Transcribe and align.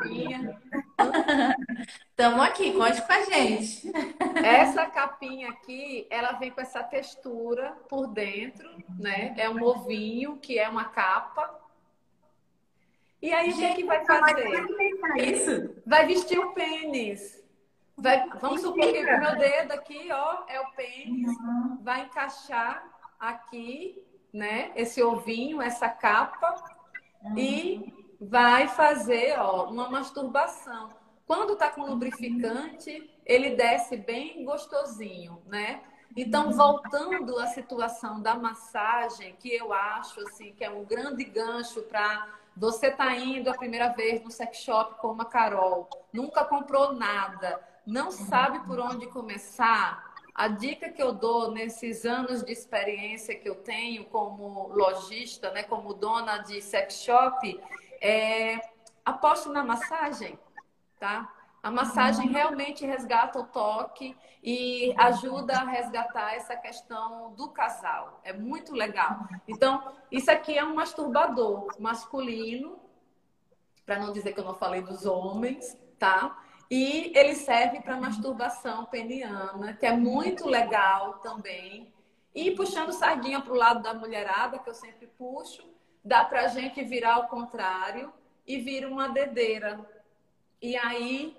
capinha. 0.00 0.60
Estamos 2.10 2.40
aqui, 2.40 2.72
conte 2.72 3.02
com 3.02 3.12
a 3.12 3.22
gente. 3.24 3.92
Essa 4.44 4.86
capinha 4.86 5.50
aqui, 5.50 6.06
ela 6.10 6.32
vem 6.32 6.50
com 6.50 6.60
essa 6.60 6.82
textura 6.82 7.72
por 7.88 8.06
dentro, 8.08 8.68
né? 8.98 9.34
É 9.36 9.48
um 9.48 9.62
ovinho, 9.62 10.38
que 10.38 10.58
é 10.58 10.68
uma 10.68 10.86
capa. 10.86 11.58
E 13.20 13.32
aí, 13.32 13.50
o 13.50 13.54
que, 13.54 13.64
é 13.64 13.74
que 13.74 13.84
vai 13.84 14.04
fazer? 14.04 14.66
Isso? 15.18 15.82
Vai 15.86 16.06
vestir 16.06 16.38
o 16.38 16.52
pênis. 16.52 17.38
Vai, 17.96 18.26
vamos 18.40 18.62
supor 18.62 18.90
que 18.90 18.98
o 18.98 19.20
meu 19.20 19.36
dedo 19.36 19.72
aqui, 19.72 20.08
ó, 20.10 20.44
é 20.48 20.58
o 20.60 20.70
pênis. 20.70 21.30
Vai 21.82 22.02
encaixar 22.02 22.82
aqui, 23.18 24.02
né? 24.32 24.72
Esse 24.74 25.02
ovinho, 25.02 25.60
essa 25.60 25.88
capa. 25.88 26.54
E 27.36 27.92
vai 28.20 28.68
fazer, 28.68 29.38
ó, 29.38 29.64
uma 29.70 29.88
masturbação. 29.88 30.90
Quando 31.26 31.56
tá 31.56 31.70
com 31.70 31.82
lubrificante, 31.82 33.10
ele 33.24 33.50
desce 33.50 33.96
bem 33.96 34.44
gostosinho, 34.44 35.40
né? 35.46 35.80
Então, 36.16 36.50
voltando 36.50 37.38
à 37.38 37.46
situação 37.46 38.20
da 38.20 38.34
massagem, 38.34 39.36
que 39.38 39.54
eu 39.54 39.72
acho 39.72 40.20
assim 40.22 40.52
que 40.52 40.64
é 40.64 40.70
um 40.70 40.84
grande 40.84 41.22
gancho 41.24 41.82
para 41.82 42.28
você 42.56 42.90
tá 42.90 43.16
indo 43.16 43.48
a 43.48 43.56
primeira 43.56 43.88
vez 43.90 44.20
no 44.22 44.30
sex 44.30 44.58
shop 44.58 45.00
como 45.00 45.22
a 45.22 45.24
Carol, 45.24 45.88
nunca 46.12 46.44
comprou 46.44 46.92
nada, 46.92 47.64
não 47.86 48.10
sabe 48.10 48.58
por 48.66 48.78
onde 48.80 49.06
começar. 49.06 50.10
A 50.34 50.48
dica 50.48 50.90
que 50.90 51.02
eu 51.02 51.12
dou 51.12 51.52
nesses 51.52 52.04
anos 52.04 52.42
de 52.42 52.52
experiência 52.52 53.34
que 53.34 53.48
eu 53.48 53.54
tenho 53.54 54.04
como 54.06 54.68
lojista, 54.68 55.50
né, 55.52 55.62
como 55.62 55.94
dona 55.94 56.38
de 56.38 56.60
sex 56.60 57.02
shop, 57.02 57.60
é 58.00 58.60
aposte 59.04 59.48
na 59.48 59.64
massagem 59.64 60.38
tá? 61.00 61.32
A 61.62 61.70
massagem 61.70 62.28
realmente 62.28 62.86
resgata 62.86 63.38
o 63.38 63.46
toque 63.46 64.16
e 64.42 64.94
ajuda 64.96 65.54
a 65.54 65.64
resgatar 65.64 66.34
essa 66.34 66.56
questão 66.56 67.32
do 67.34 67.48
casal. 67.48 68.20
É 68.22 68.32
muito 68.32 68.72
legal. 68.72 69.26
Então, 69.48 69.92
isso 70.10 70.30
aqui 70.30 70.56
é 70.56 70.64
um 70.64 70.74
masturbador 70.74 71.68
masculino, 71.78 72.78
para 73.84 73.98
não 73.98 74.12
dizer 74.12 74.32
que 74.32 74.40
eu 74.40 74.44
não 74.44 74.54
falei 74.54 74.80
dos 74.80 75.04
homens, 75.04 75.76
tá? 75.98 76.38
E 76.70 77.12
ele 77.14 77.34
serve 77.34 77.80
para 77.80 78.00
masturbação 78.00 78.86
peniana, 78.86 79.74
que 79.74 79.84
é 79.84 79.92
muito 79.92 80.48
legal 80.48 81.14
também. 81.18 81.92
E 82.34 82.52
puxando 82.52 82.92
sardinha 82.92 83.40
para 83.40 83.52
o 83.52 83.56
lado 83.56 83.82
da 83.82 83.92
mulherada, 83.92 84.58
que 84.58 84.70
eu 84.70 84.74
sempre 84.74 85.08
puxo, 85.08 85.68
dá 86.04 86.24
para 86.24 86.42
a 86.42 86.48
gente 86.48 86.82
virar 86.82 87.14
ao 87.14 87.28
contrário 87.28 88.12
e 88.46 88.58
vir 88.58 88.86
uma 88.86 89.08
dedeira 89.08 89.78
e 90.62 90.76
aí 90.76 91.36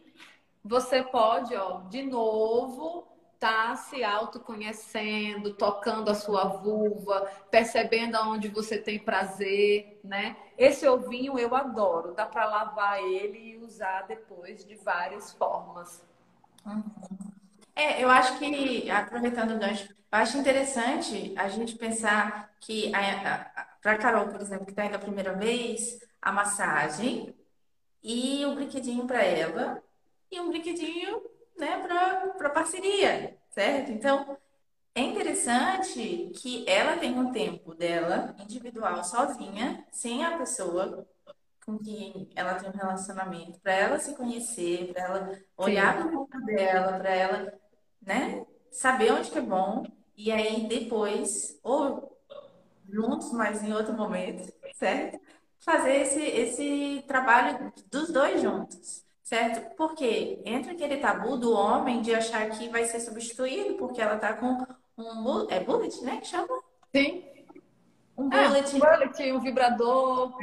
você 0.64 1.04
pode, 1.04 1.56
ó, 1.56 1.82
de 1.82 2.02
novo, 2.04 3.08
tá 3.40 3.76
se 3.76 4.04
autoconhecendo, 4.04 5.54
tocando 5.54 6.10
a 6.10 6.16
sua 6.16 6.46
vulva, 6.46 7.30
percebendo 7.50 8.16
aonde 8.16 8.48
você 8.48 8.78
tem 8.78 8.98
prazer, 8.98 10.00
né? 10.04 10.36
Esse 10.58 10.88
ovinho 10.88 11.38
eu 11.38 11.56
adoro, 11.56 12.14
dá 12.14 12.26
para 12.26 12.46
lavar 12.46 13.00
ele 13.00 13.52
e 13.52 13.58
usar 13.58 14.04
depois 14.08 14.66
de 14.66 14.76
várias 14.76 15.34
formas. 15.34 16.04
É, 17.76 18.04
eu 18.04 18.10
acho 18.10 18.38
que, 18.38 18.90
aproveitando 18.90 19.56
o 19.56 19.60
gancho, 19.60 19.90
eu 19.90 19.96
acho 20.12 20.38
interessante 20.38 21.34
a 21.38 21.48
gente 21.48 21.76
pensar 21.76 22.52
que, 22.60 22.92
para 22.92 23.52
a 23.56 23.71
Carol, 23.82 24.28
por 24.28 24.42
exemplo, 24.42 24.66
que 24.66 24.72
está 24.72 24.86
indo 24.86 24.96
a 24.96 25.00
primeira 25.00 25.34
vez, 25.34 26.00
a 26.22 26.32
massagem 26.32 27.36
e 28.04 28.46
um 28.46 28.56
brinquedinho 28.56 29.06
para 29.08 29.24
ela 29.24 29.84
e 30.32 30.40
um 30.40 30.50
brinquedinho, 30.50 31.22
né, 31.58 31.78
para 32.38 32.50
parceria, 32.50 33.38
certo? 33.50 33.92
Então, 33.92 34.38
é 34.94 35.02
interessante 35.02 36.32
que 36.36 36.68
ela 36.68 36.98
tenha 36.98 37.20
um 37.20 37.32
tempo 37.32 37.74
dela 37.74 38.36
individual 38.40 39.04
sozinha, 39.04 39.86
sem 39.92 40.24
a 40.24 40.38
pessoa 40.38 41.08
com 41.66 41.78
quem 41.78 42.30
ela 42.36 42.56
tem 42.56 42.70
um 42.70 42.74
relacionamento, 42.74 43.60
para 43.60 43.74
ela 43.74 44.00
se 44.00 44.16
conhecer, 44.16 44.92
para 44.92 45.04
ela 45.04 45.40
olhar 45.58 45.98
para 45.98 46.08
o 46.08 46.12
corpo 46.12 46.46
dela, 46.46 46.98
para 46.98 47.10
ela, 47.10 47.54
né, 48.02 48.46
saber 48.72 49.12
onde 49.12 49.30
que 49.30 49.38
é 49.38 49.42
bom 49.42 49.84
e 50.16 50.32
aí 50.32 50.68
depois 50.68 51.60
ou 51.64 52.11
juntos, 52.92 53.32
mas 53.32 53.64
em 53.64 53.74
outro 53.74 53.94
momento, 53.94 54.52
certo? 54.76 55.20
fazer 55.62 56.02
esse, 56.02 56.22
esse 56.22 57.04
trabalho 57.08 57.72
dos 57.90 58.12
dois 58.12 58.42
juntos, 58.42 59.06
certo? 59.24 59.76
Porque 59.76 60.42
entra 60.46 60.74
aquele 60.74 60.98
tabu 60.98 61.38
do 61.38 61.54
homem 61.54 62.02
de 62.02 62.14
achar 62.14 62.50
que 62.50 62.70
vai 62.70 62.86
ser 62.86 63.00
substituído 63.00 63.76
porque 63.76 64.02
ela 64.02 64.18
tá 64.18 64.34
com 64.34 64.66
um 64.98 65.48
é 65.50 65.60
bullet, 65.60 66.04
né? 66.04 66.18
Que 66.18 66.28
chama? 66.28 66.48
Sim. 66.94 67.24
Um 68.18 68.30
bullet. 68.30 68.74
É, 68.74 68.76
um 68.76 68.80
bullet, 68.80 69.32
um 69.32 69.40
vibrador. 69.40 70.38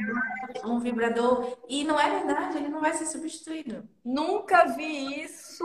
Um 0.65 0.79
vibrador. 0.79 1.57
E 1.67 1.83
não 1.83 1.99
é 1.99 2.09
verdade, 2.09 2.57
ele 2.57 2.69
não 2.69 2.81
vai 2.81 2.93
ser 2.93 3.05
substituído. 3.05 3.87
Nunca 4.03 4.65
vi 4.65 5.21
isso 5.23 5.63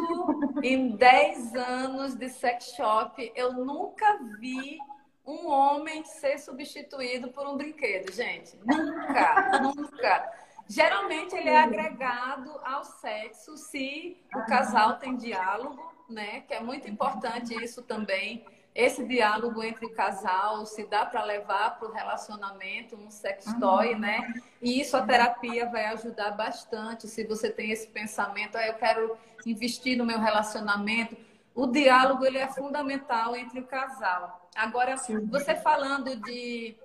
em 0.62 0.96
10 0.96 1.54
anos 1.54 2.14
de 2.14 2.28
sex 2.28 2.74
shop. 2.76 3.32
Eu 3.34 3.52
nunca 3.52 4.18
vi 4.38 4.78
um 5.26 5.48
homem 5.48 6.04
ser 6.04 6.38
substituído 6.38 7.28
por 7.28 7.46
um 7.46 7.56
brinquedo, 7.56 8.12
gente. 8.12 8.56
Nunca, 8.64 9.58
nunca. 9.62 10.32
Geralmente 10.68 11.34
ele 11.34 11.48
é 11.48 11.58
agregado 11.58 12.50
ao 12.64 12.84
sexo 12.84 13.56
se 13.56 14.16
o 14.34 14.46
casal 14.46 14.98
tem 14.98 15.16
diálogo, 15.16 15.92
né? 16.08 16.40
Que 16.42 16.54
é 16.54 16.60
muito 16.60 16.88
importante 16.88 17.54
isso 17.62 17.82
também. 17.82 18.44
Esse 18.74 19.06
diálogo 19.06 19.62
entre 19.62 19.86
o 19.86 19.94
casal, 19.94 20.66
se 20.66 20.84
dá 20.86 21.06
para 21.06 21.22
levar 21.22 21.78
para 21.78 21.88
o 21.88 21.92
relacionamento 21.92 22.96
um 22.96 23.08
sex 23.08 23.44
toy, 23.60 23.94
né? 23.94 24.34
E 24.60 24.80
isso 24.80 24.96
a 24.96 25.02
terapia 25.02 25.66
vai 25.70 25.86
ajudar 25.86 26.32
bastante. 26.32 27.06
Se 27.06 27.24
você 27.24 27.50
tem 27.50 27.70
esse 27.70 27.86
pensamento, 27.86 28.56
ah, 28.56 28.66
eu 28.66 28.74
quero 28.74 29.16
investir 29.46 29.96
no 29.96 30.04
meu 30.04 30.18
relacionamento, 30.18 31.16
o 31.54 31.66
diálogo 31.66 32.24
ele 32.24 32.38
é 32.38 32.48
fundamental 32.48 33.36
entre 33.36 33.60
o 33.60 33.66
casal. 33.66 34.50
Agora, 34.56 34.96
Sim. 34.96 35.26
você 35.26 35.54
falando 35.54 36.16
de 36.16 36.76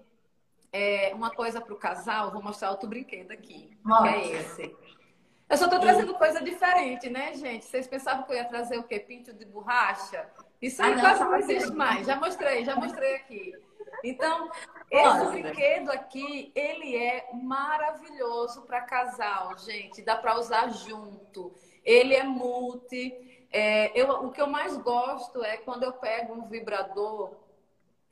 é, 0.72 1.12
uma 1.16 1.32
coisa 1.32 1.60
para 1.60 1.74
o 1.74 1.78
casal, 1.78 2.32
vou 2.32 2.42
mostrar 2.42 2.72
outro 2.72 2.88
brinquedo 2.88 3.32
aqui. 3.32 3.76
Que 3.84 4.08
é 4.08 4.28
esse. 4.28 4.76
Eu 5.50 5.58
só 5.58 5.66
estou 5.66 5.80
trazendo 5.80 6.14
coisa 6.14 6.42
diferente, 6.42 7.10
né, 7.10 7.34
gente? 7.34 7.66
Vocês 7.66 7.88
pensavam 7.88 8.24
que 8.24 8.32
eu 8.32 8.36
ia 8.36 8.46
trazer 8.46 8.78
o 8.78 8.84
quê? 8.84 9.00
Pinto 9.00 9.34
de 9.34 9.46
borracha? 9.46 10.30
Isso 10.62 10.84
aí 10.84 10.94
ah, 10.94 11.00
quase 11.00 11.24
não 11.24 11.36
existe 11.38 11.72
mais. 11.72 12.06
Já 12.06 12.16
mostrei, 12.18 12.64
já 12.64 12.76
mostrei 12.76 13.16
aqui. 13.16 13.54
Então, 14.04 14.52
esse 14.92 15.04
Nossa. 15.04 15.32
brinquedo 15.32 15.90
aqui, 15.90 16.52
ele 16.54 16.96
é 16.96 17.30
maravilhoso 17.34 18.62
para 18.62 18.82
casal, 18.82 19.58
gente. 19.58 20.04
Dá 20.04 20.16
para 20.16 20.38
usar 20.38 20.70
junto. 20.70 21.52
Ele 21.84 22.14
é 22.14 22.24
multi. 22.24 23.29
É, 23.52 24.00
eu, 24.00 24.10
o 24.26 24.32
que 24.32 24.42
eu 24.42 24.48
mais 24.48 24.78
gosto 24.78 25.44
é 25.44 25.58
quando 25.58 25.84
eu 25.84 25.94
pego 25.94 26.34
um 26.34 26.48
vibrador 26.48 27.32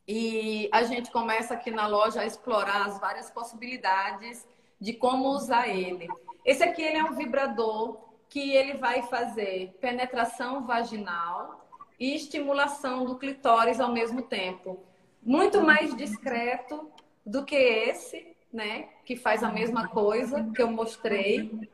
e 0.07 0.69
a 0.71 0.83
gente 0.83 1.11
começa 1.11 1.53
aqui 1.53 1.69
na 1.69 1.85
loja 1.85 2.21
a 2.21 2.25
explorar 2.25 2.87
as 2.87 2.99
várias 2.99 3.29
possibilidades 3.29 4.47
de 4.79 4.93
como 4.93 5.29
usar 5.29 5.67
ele. 5.67 6.07
Esse 6.45 6.63
aqui 6.63 6.81
ele 6.81 6.97
é 6.97 7.03
um 7.03 7.13
vibrador 7.13 7.97
que 8.29 8.51
ele 8.55 8.75
vai 8.75 9.03
fazer 9.03 9.77
penetração 9.79 10.65
vaginal 10.65 11.67
e 11.99 12.15
estimulação 12.15 13.05
do 13.05 13.17
clitóris 13.17 13.79
ao 13.79 13.91
mesmo 13.91 14.21
tempo. 14.21 14.83
Muito 15.21 15.61
mais 15.61 15.95
discreto 15.95 16.89
do 17.25 17.43
que 17.43 17.55
esse, 17.55 18.35
né? 18.51 18.89
Que 19.03 19.15
faz 19.15 19.43
a 19.43 19.51
mesma 19.51 19.87
coisa 19.89 20.49
que 20.55 20.61
eu 20.61 20.71
mostrei. 20.71 21.69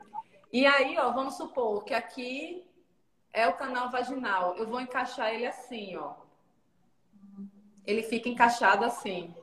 E 0.52 0.66
aí, 0.66 0.96
ó, 0.98 1.12
vamos 1.12 1.34
supor 1.34 1.84
que 1.84 1.94
aqui 1.94 2.64
é 3.34 3.48
o 3.48 3.52
canal 3.54 3.90
vaginal. 3.90 4.54
Eu 4.56 4.66
vou 4.66 4.80
encaixar 4.80 5.34
ele 5.34 5.44
assim, 5.44 5.96
ó. 5.96 6.14
Ele 7.84 8.02
fica 8.02 8.28
encaixado 8.28 8.84
assim, 8.84 9.34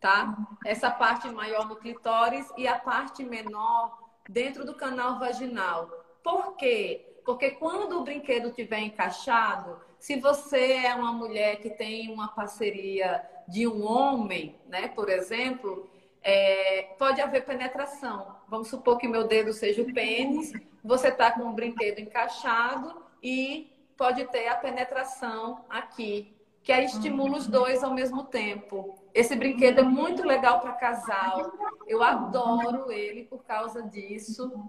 tá? 0.00 0.34
Essa 0.64 0.90
parte 0.90 1.28
maior 1.28 1.68
no 1.68 1.76
clitóris 1.76 2.50
e 2.56 2.66
a 2.66 2.76
parte 2.76 3.22
menor 3.22 3.96
dentro 4.28 4.64
do 4.64 4.74
canal 4.74 5.18
vaginal. 5.18 5.88
Por 6.24 6.56
quê? 6.56 7.20
Porque 7.24 7.50
quando 7.52 8.00
o 8.00 8.02
brinquedo 8.02 8.48
estiver 8.48 8.80
encaixado, 8.80 9.78
se 9.98 10.18
você 10.18 10.72
é 10.72 10.94
uma 10.94 11.12
mulher 11.12 11.60
que 11.60 11.70
tem 11.70 12.10
uma 12.10 12.28
parceria 12.28 13.22
de 13.46 13.68
um 13.68 13.86
homem, 13.86 14.58
né, 14.66 14.88
por 14.88 15.10
exemplo, 15.10 15.88
é, 16.22 16.94
pode 16.98 17.20
haver 17.20 17.44
penetração. 17.44 18.34
Vamos 18.48 18.68
supor 18.68 18.96
que 18.96 19.06
meu 19.06 19.28
dedo 19.28 19.52
seja 19.52 19.82
o 19.82 19.92
pênis, 19.92 20.52
você 20.82 21.08
está 21.08 21.30
com 21.30 21.42
o 21.42 21.52
brinquedo 21.52 22.00
encaixado 22.00 23.03
e 23.24 23.72
pode 23.96 24.26
ter 24.26 24.48
a 24.48 24.56
penetração 24.56 25.64
aqui, 25.70 26.36
que 26.62 26.70
aí 26.70 26.84
estimula 26.84 27.38
os 27.38 27.46
dois 27.46 27.82
ao 27.82 27.94
mesmo 27.94 28.24
tempo. 28.24 28.98
Esse 29.14 29.34
brinquedo 29.34 29.78
é 29.78 29.82
muito 29.82 30.22
legal 30.22 30.60
para 30.60 30.72
casal. 30.72 31.52
Eu 31.86 32.02
adoro 32.02 32.92
ele 32.92 33.24
por 33.24 33.42
causa 33.44 33.82
disso. 33.82 34.68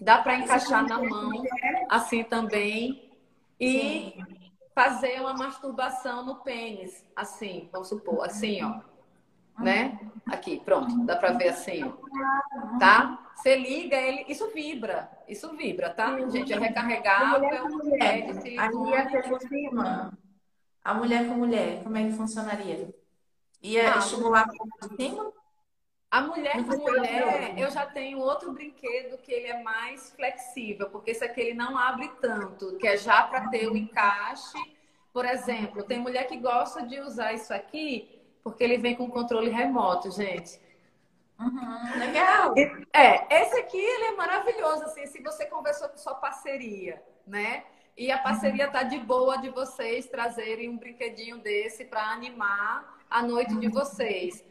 Dá 0.00 0.18
para 0.18 0.36
encaixar 0.36 0.86
na 0.86 1.02
mão, 1.02 1.42
assim 1.88 2.22
também. 2.22 3.12
E 3.58 4.14
fazer 4.74 5.20
uma 5.20 5.34
masturbação 5.34 6.24
no 6.24 6.36
pênis, 6.36 7.04
assim, 7.16 7.68
vamos 7.72 7.88
supor, 7.88 8.24
assim, 8.24 8.62
ó. 8.62 8.80
Né? 9.58 9.98
Aqui, 10.26 10.60
pronto, 10.60 11.04
dá 11.04 11.16
para 11.16 11.32
ver 11.32 11.48
assim. 11.48 11.92
Tá? 12.78 13.28
Você 13.34 13.56
liga 13.56 13.96
ele, 13.96 14.24
isso 14.28 14.50
vibra, 14.52 15.10
isso 15.28 15.54
vibra, 15.56 15.90
tá? 15.90 16.18
Gente, 16.28 16.52
é 16.52 16.58
recarregável, 16.58 17.48
é 18.00 18.20
de 18.22 18.40
silicone. 18.40 18.94
Aí 18.96 19.22
por 19.22 19.40
cima, 19.40 20.18
a 20.82 20.94
mulher 20.94 21.28
com 21.28 21.34
mulher, 21.34 21.82
como 21.82 21.96
é 21.96 22.04
que 22.04 22.12
funcionaria? 22.12 22.92
Ia 23.62 23.94
ah, 23.94 23.98
estimular 23.98 24.48
por 24.48 24.96
cima? 24.96 25.32
A 26.10 26.22
mulher 26.22 26.64
com 26.64 26.76
mulher, 26.78 27.58
eu 27.58 27.70
já 27.70 27.84
tenho 27.86 28.18
outro 28.18 28.52
brinquedo 28.52 29.18
que 29.18 29.30
ele 29.30 29.48
é 29.48 29.62
mais 29.62 30.10
flexível, 30.10 30.88
porque 30.90 31.10
esse 31.10 31.24
aqui 31.24 31.40
ele 31.40 31.54
não 31.54 31.76
abre 31.76 32.10
tanto, 32.20 32.76
que 32.78 32.88
é 32.88 32.96
já 32.96 33.22
para 33.22 33.48
ter 33.50 33.68
o 33.68 33.76
encaixe. 33.76 34.58
Por 35.12 35.24
exemplo, 35.24 35.84
tem 35.84 35.98
mulher 35.98 36.26
que 36.26 36.38
gosta 36.38 36.86
de 36.86 36.98
usar 37.00 37.34
isso 37.34 37.52
aqui, 37.52 38.17
porque 38.48 38.64
ele 38.64 38.78
vem 38.78 38.96
com 38.96 39.10
controle 39.10 39.50
remoto, 39.50 40.10
gente. 40.10 40.58
Uhum, 41.38 41.98
legal. 41.98 42.54
É, 42.92 43.42
esse 43.42 43.58
aqui 43.60 43.78
ele 43.78 44.04
é 44.06 44.16
maravilhoso, 44.16 44.84
assim, 44.84 45.06
se 45.06 45.22
você 45.22 45.44
conversou 45.46 45.88
com 45.88 45.98
sua 45.98 46.14
parceria, 46.14 47.00
né? 47.26 47.64
E 47.96 48.10
a 48.10 48.18
parceria 48.18 48.68
tá 48.68 48.82
de 48.82 48.98
boa 48.98 49.36
de 49.36 49.50
vocês 49.50 50.06
trazerem 50.06 50.70
um 50.70 50.78
brinquedinho 50.78 51.38
desse 51.38 51.84
para 51.84 52.10
animar 52.10 52.98
a 53.10 53.22
noite 53.22 53.54
de 53.56 53.68
vocês. 53.68 54.44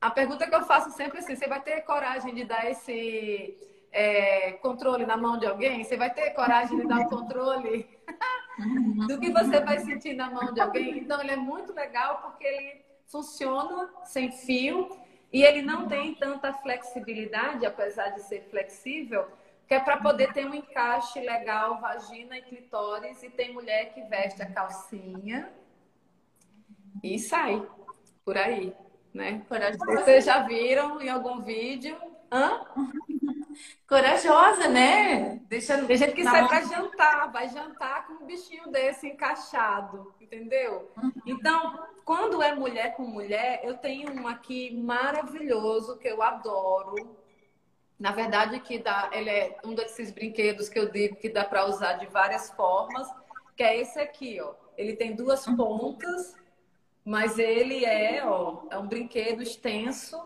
A 0.00 0.10
pergunta 0.10 0.46
que 0.46 0.54
eu 0.54 0.64
faço 0.64 0.90
sempre 0.90 1.18
é 1.18 1.20
assim: 1.20 1.36
você 1.36 1.46
vai 1.46 1.60
ter 1.60 1.82
coragem 1.82 2.34
de 2.34 2.44
dar 2.44 2.68
esse 2.70 3.56
é, 3.92 4.52
controle 4.54 5.06
na 5.06 5.16
mão 5.16 5.38
de 5.38 5.46
alguém? 5.46 5.84
Você 5.84 5.96
vai 5.96 6.12
ter 6.12 6.30
coragem 6.30 6.78
de 6.78 6.86
dar 6.86 7.00
o 7.00 7.08
controle 7.08 7.88
do 9.06 9.20
que 9.20 9.30
você 9.30 9.60
vai 9.60 9.78
sentir 9.78 10.14
na 10.14 10.30
mão 10.30 10.52
de 10.52 10.60
alguém? 10.60 10.98
Então, 10.98 11.20
ele 11.20 11.32
é 11.32 11.36
muito 11.36 11.72
legal 11.72 12.20
porque 12.22 12.44
ele 12.44 12.85
funciona 13.06 13.90
sem 14.04 14.32
fio 14.32 14.88
e 15.32 15.42
ele 15.42 15.62
não 15.62 15.88
tem 15.88 16.14
tanta 16.14 16.52
flexibilidade, 16.52 17.66
apesar 17.66 18.10
de 18.10 18.22
ser 18.22 18.42
flexível, 18.50 19.26
que 19.66 19.74
é 19.74 19.80
para 19.80 19.96
poder 19.98 20.32
ter 20.32 20.46
um 20.46 20.54
encaixe 20.54 21.20
legal 21.20 21.80
vagina 21.80 22.38
e 22.38 22.42
clitóris. 22.42 23.22
E 23.22 23.30
tem 23.30 23.52
mulher 23.52 23.92
que 23.92 24.02
veste 24.02 24.42
a 24.42 24.50
calcinha 24.50 25.52
e 27.02 27.18
sai 27.18 27.66
por 28.24 28.38
aí 28.38 28.74
né? 29.16 29.42
Vocês 29.48 30.24
já 30.26 30.42
viram 30.42 31.00
em 31.00 31.08
algum 31.08 31.40
vídeo? 31.40 31.96
Hã? 32.30 32.60
Corajosa, 33.88 34.68
né? 34.68 35.40
Deixa, 35.48 35.78
Tem 35.84 35.96
gente 35.96 36.12
que 36.12 36.24
sai 36.24 36.40
mão. 36.40 36.48
para 36.48 36.62
jantar, 36.62 37.30
vai 37.30 37.48
jantar 37.48 38.06
com 38.06 38.14
um 38.14 38.26
bichinho 38.26 38.68
desse 38.70 39.06
encaixado, 39.06 40.12
entendeu? 40.20 40.90
Uhum. 40.96 41.12
Então, 41.24 41.86
quando 42.04 42.42
é 42.42 42.54
mulher 42.54 42.96
com 42.96 43.04
mulher, 43.04 43.60
eu 43.62 43.76
tenho 43.76 44.12
um 44.12 44.26
aqui 44.26 44.76
maravilhoso 44.76 45.98
que 45.98 46.08
eu 46.08 46.20
adoro. 46.20 47.16
Na 47.98 48.10
verdade, 48.10 48.58
que 48.60 48.78
dá, 48.78 49.08
ele 49.12 49.30
é 49.30 49.58
um 49.64 49.74
desses 49.74 50.10
brinquedos 50.10 50.68
que 50.68 50.78
eu 50.78 50.90
digo 50.90 51.16
que 51.16 51.28
dá 51.28 51.44
para 51.44 51.66
usar 51.66 51.94
de 51.94 52.06
várias 52.06 52.50
formas, 52.50 53.08
que 53.56 53.62
é 53.62 53.80
esse 53.80 54.00
aqui, 54.00 54.40
ó. 54.40 54.54
Ele 54.76 54.96
tem 54.96 55.14
duas 55.14 55.46
uhum. 55.46 55.56
pontas 55.56 56.34
mas 57.06 57.38
ele 57.38 57.84
é, 57.84 58.26
ó, 58.26 58.64
é 58.68 58.76
um 58.76 58.88
brinquedo 58.88 59.40
extenso, 59.40 60.20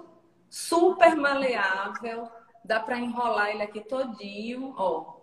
super 0.48 1.14
maleável, 1.14 2.26
dá 2.64 2.80
para 2.80 2.98
enrolar 2.98 3.50
ele 3.50 3.62
aqui 3.62 3.80
todinho, 3.80 4.74
ó. 4.76 5.20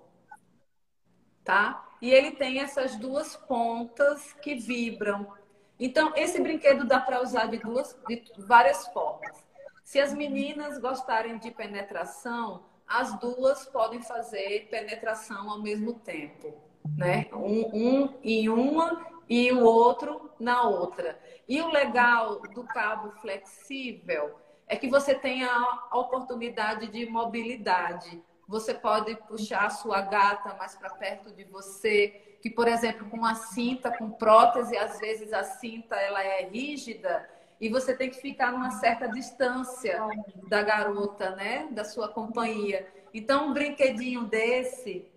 Tá? 1.43 1.87
E 2.01 2.11
ele 2.11 2.31
tem 2.31 2.59
essas 2.59 2.95
duas 2.95 3.35
pontas 3.35 4.33
que 4.33 4.55
vibram. 4.55 5.33
Então, 5.79 6.13
esse 6.15 6.41
brinquedo 6.41 6.85
dá 6.85 6.99
para 6.99 7.21
usar 7.21 7.47
de 7.47 7.57
duas 7.57 7.97
de 8.07 8.23
várias 8.37 8.87
formas. 8.87 9.45
Se 9.83 9.99
as 9.99 10.13
meninas 10.13 10.77
gostarem 10.79 11.37
de 11.37 11.51
penetração, 11.51 12.65
as 12.87 13.17
duas 13.19 13.65
podem 13.65 14.01
fazer 14.01 14.67
penetração 14.69 15.49
ao 15.49 15.61
mesmo 15.61 15.93
tempo, 15.93 16.53
né? 16.97 17.27
Um, 17.33 17.69
um 17.73 18.19
em 18.23 18.49
uma 18.49 19.05
e 19.29 19.51
o 19.51 19.63
outro 19.63 20.31
na 20.39 20.63
outra. 20.63 21.19
E 21.47 21.61
o 21.61 21.69
legal 21.69 22.41
do 22.41 22.63
cabo 22.63 23.11
flexível 23.21 24.35
é 24.67 24.75
que 24.75 24.89
você 24.89 25.15
tem 25.15 25.43
a 25.43 25.89
oportunidade 25.93 26.87
de 26.87 27.05
mobilidade. 27.09 28.21
Você 28.47 28.73
pode 28.73 29.15
puxar 29.27 29.65
a 29.65 29.69
sua 29.69 30.01
gata 30.01 30.53
mais 30.55 30.75
para 30.75 30.89
perto 30.89 31.31
de 31.31 31.43
você, 31.45 32.37
que 32.41 32.49
por 32.49 32.67
exemplo, 32.67 33.09
com 33.09 33.25
a 33.25 33.35
cinta, 33.35 33.91
com 33.97 34.11
prótese, 34.11 34.77
às 34.77 34.99
vezes 34.99 35.33
a 35.33 35.43
cinta 35.43 35.95
ela 35.95 36.23
é 36.23 36.47
rígida 36.47 37.27
e 37.59 37.69
você 37.69 37.95
tem 37.95 38.09
que 38.09 38.21
ficar 38.21 38.51
numa 38.51 38.71
certa 38.71 39.07
distância 39.07 40.01
da 40.47 40.61
garota, 40.61 41.31
né, 41.31 41.67
da 41.71 41.83
sua 41.83 42.07
companhia. 42.07 42.87
Então, 43.13 43.49
um 43.49 43.53
brinquedinho 43.53 44.25
desse 44.25 45.09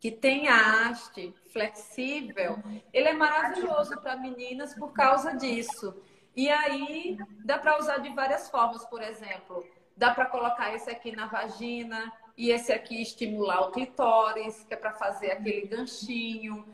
que 0.00 0.10
tem 0.10 0.48
a 0.48 0.88
haste 0.88 1.34
flexível, 1.52 2.58
ele 2.92 3.08
é 3.08 3.12
maravilhoso 3.12 4.00
para 4.00 4.16
meninas 4.16 4.74
por 4.74 4.92
causa 4.92 5.36
disso. 5.36 5.94
E 6.40 6.48
aí 6.48 7.18
dá 7.44 7.58
para 7.58 7.78
usar 7.78 7.98
de 7.98 8.08
várias 8.14 8.48
formas, 8.48 8.82
por 8.86 9.02
exemplo, 9.02 9.62
dá 9.94 10.14
para 10.14 10.24
colocar 10.24 10.74
esse 10.74 10.88
aqui 10.88 11.14
na 11.14 11.26
vagina 11.26 12.10
e 12.34 12.50
esse 12.50 12.72
aqui 12.72 13.02
estimular 13.02 13.60
o 13.60 13.70
clitóris, 13.70 14.64
que 14.64 14.72
é 14.72 14.76
para 14.78 14.94
fazer 14.94 15.32
aquele 15.32 15.66
ganchinho. 15.66 16.64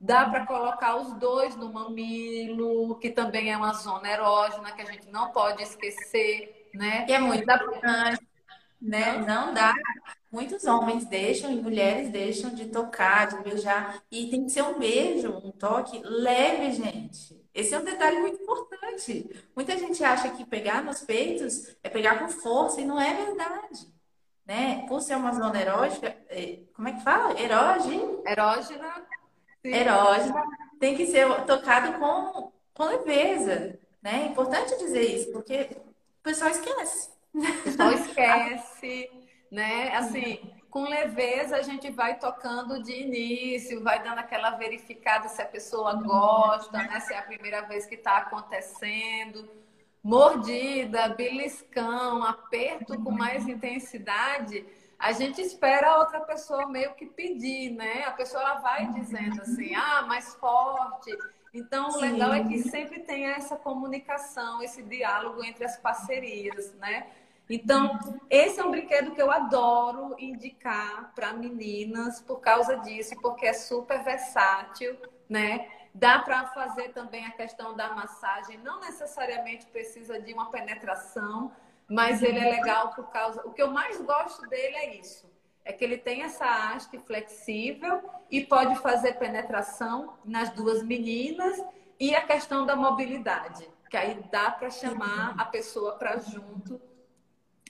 Dá 0.00 0.24
para 0.24 0.46
colocar 0.46 0.96
os 0.96 1.12
dois 1.18 1.54
no 1.54 1.70
mamilo, 1.70 2.98
que 2.98 3.10
também 3.10 3.52
é 3.52 3.56
uma 3.58 3.74
zona 3.74 4.10
erógena 4.10 4.72
que 4.72 4.80
a 4.80 4.86
gente 4.86 5.10
não 5.10 5.30
pode 5.32 5.62
esquecer, 5.62 6.70
né? 6.72 7.04
Que 7.04 7.12
é 7.12 7.18
muito 7.18 7.42
importante, 7.42 8.26
né? 8.80 9.18
Não 9.18 9.52
dá 9.52 9.74
Muitos 10.32 10.64
homens 10.64 11.04
deixam 11.06 11.50
e 11.50 11.56
mulheres 11.56 12.08
deixam 12.08 12.54
de 12.54 12.66
tocar, 12.66 13.26
de 13.26 13.42
beijar. 13.42 14.00
E 14.10 14.30
tem 14.30 14.44
que 14.44 14.50
ser 14.50 14.62
um 14.62 14.78
beijo, 14.78 15.28
um 15.44 15.50
toque 15.50 16.00
leve, 16.04 16.70
gente. 16.72 17.36
Esse 17.52 17.74
é 17.74 17.78
um 17.80 17.84
detalhe 17.84 18.20
muito 18.20 18.40
importante. 18.40 18.69
Muita 19.54 19.76
gente 19.76 20.02
acha 20.04 20.30
que 20.30 20.44
pegar 20.44 20.82
nos 20.82 21.00
peitos 21.00 21.74
é 21.82 21.88
pegar 21.88 22.18
com 22.18 22.28
força 22.28 22.80
e 22.80 22.84
não 22.84 23.00
é 23.00 23.14
verdade. 23.14 23.88
Né? 24.46 24.84
Por 24.88 25.00
ser 25.00 25.16
uma 25.16 25.32
zona 25.32 25.60
erótica, 25.60 26.16
é, 26.28 26.60
como 26.74 26.88
é 26.88 26.92
que 26.92 27.02
fala? 27.02 27.40
Erógena? 27.40 28.22
Erógena. 28.26 29.06
Sim. 29.62 29.72
Erógena. 29.72 30.44
Tem 30.78 30.96
que 30.96 31.06
ser 31.06 31.26
tocado 31.44 31.98
com, 31.98 32.52
com 32.74 32.84
leveza. 32.84 33.78
Né? 34.02 34.22
É 34.22 34.26
importante 34.26 34.76
dizer 34.78 35.02
isso, 35.02 35.30
porque 35.32 35.68
o 36.20 36.22
pessoal 36.22 36.50
esquece. 36.50 37.10
O 37.32 37.62
pessoal 37.62 37.92
esquece 37.94 39.10
né? 39.50 39.94
Assim, 39.96 40.38
com 40.70 40.84
leveza 40.84 41.56
a 41.56 41.62
gente 41.62 41.90
vai 41.90 42.18
tocando 42.18 42.82
de 42.82 42.92
início, 42.92 43.82
vai 43.82 44.02
dando 44.02 44.18
aquela 44.18 44.50
verificada 44.50 45.28
se 45.28 45.42
a 45.42 45.46
pessoa 45.46 45.94
gosta, 45.94 46.78
né? 46.78 47.00
Se 47.00 47.12
é 47.12 47.18
a 47.18 47.22
primeira 47.22 47.62
vez 47.62 47.86
que 47.86 47.96
está 47.96 48.18
acontecendo. 48.18 49.48
Mordida, 50.02 51.08
beliscão, 51.10 52.24
aperto 52.24 52.98
com 53.02 53.10
mais 53.10 53.46
intensidade, 53.46 54.64
a 54.98 55.12
gente 55.12 55.40
espera 55.40 55.90
a 55.90 55.98
outra 55.98 56.20
pessoa 56.20 56.66
meio 56.68 56.94
que 56.94 57.06
pedir, 57.06 57.70
né? 57.72 58.04
A 58.04 58.12
pessoa 58.12 58.60
vai 58.60 58.86
dizendo 58.92 59.42
assim, 59.42 59.74
ah, 59.74 60.02
mais 60.02 60.34
forte. 60.36 61.16
Então, 61.52 61.88
o 61.90 62.00
legal 62.00 62.32
é 62.32 62.44
que 62.44 62.58
sempre 62.58 63.00
tem 63.00 63.26
essa 63.26 63.56
comunicação, 63.56 64.62
esse 64.62 64.82
diálogo 64.82 65.44
entre 65.44 65.64
as 65.64 65.76
parcerias, 65.76 66.72
né? 66.74 67.08
Então, 67.50 67.98
esse 68.30 68.60
é 68.60 68.64
um 68.64 68.70
brinquedo 68.70 69.10
que 69.10 69.20
eu 69.20 69.28
adoro 69.28 70.14
indicar 70.20 71.12
para 71.16 71.32
meninas 71.32 72.20
por 72.20 72.40
causa 72.40 72.76
disso, 72.76 73.16
porque 73.20 73.44
é 73.44 73.52
super 73.52 74.04
versátil, 74.04 74.96
né? 75.28 75.68
Dá 75.92 76.20
para 76.20 76.46
fazer 76.46 76.90
também 76.90 77.26
a 77.26 77.32
questão 77.32 77.74
da 77.74 77.92
massagem, 77.92 78.56
não 78.58 78.78
necessariamente 78.78 79.66
precisa 79.66 80.20
de 80.20 80.32
uma 80.32 80.48
penetração, 80.48 81.50
mas 81.88 82.22
ele 82.22 82.38
é 82.38 82.52
legal 82.52 82.94
por 82.94 83.10
causa. 83.10 83.42
O 83.44 83.52
que 83.52 83.60
eu 83.60 83.72
mais 83.72 84.00
gosto 84.00 84.48
dele 84.48 84.76
é 84.76 84.94
isso. 85.00 85.28
É 85.64 85.72
que 85.72 85.82
ele 85.82 85.98
tem 85.98 86.22
essa 86.22 86.46
haste 86.46 86.98
flexível 87.00 88.00
e 88.30 88.44
pode 88.44 88.76
fazer 88.76 89.14
penetração 89.14 90.14
nas 90.24 90.50
duas 90.50 90.84
meninas 90.84 91.60
e 91.98 92.14
a 92.14 92.24
questão 92.24 92.64
da 92.64 92.76
mobilidade, 92.76 93.68
que 93.90 93.96
aí 93.96 94.14
dá 94.30 94.52
para 94.52 94.70
chamar 94.70 95.34
a 95.36 95.44
pessoa 95.44 95.96
para 95.96 96.16
junto 96.18 96.80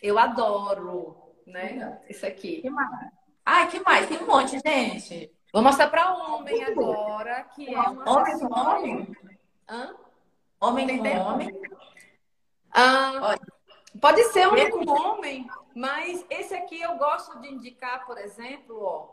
eu 0.03 0.19
adoro, 0.19 1.17
né? 1.47 2.01
Isso 2.09 2.27
aqui. 2.27 2.63
Que 2.63 2.71
mais? 2.71 3.11
Ai, 3.45 3.69
que 3.69 3.81
mais? 3.81 4.07
Tem 4.07 4.19
um 4.23 4.27
monte, 4.27 4.59
gente. 4.59 5.33
Vou 5.53 5.63
mostrar 5.63 5.89
para 5.89 6.15
homem 6.15 6.63
agora, 6.65 7.43
que 7.55 7.75
é 7.75 7.81
uma 7.81 8.09
Homem 8.09 8.39
com 8.39 8.55
homem? 8.55 9.17
Hã? 9.69 9.95
Homem 10.61 10.99
com 10.99 11.19
homem? 11.19 11.61
Ah, 12.73 13.37
pode 14.01 14.23
ser 14.25 14.47
homem 14.47 14.71
com 14.71 14.89
homem. 14.89 15.49
Mas 15.75 16.25
esse 16.31 16.55
aqui 16.55 16.81
eu 16.81 16.97
gosto 16.97 17.41
de 17.41 17.49
indicar, 17.49 18.07
por 18.07 18.19
exemplo, 18.19 18.81
ó, 18.81 19.09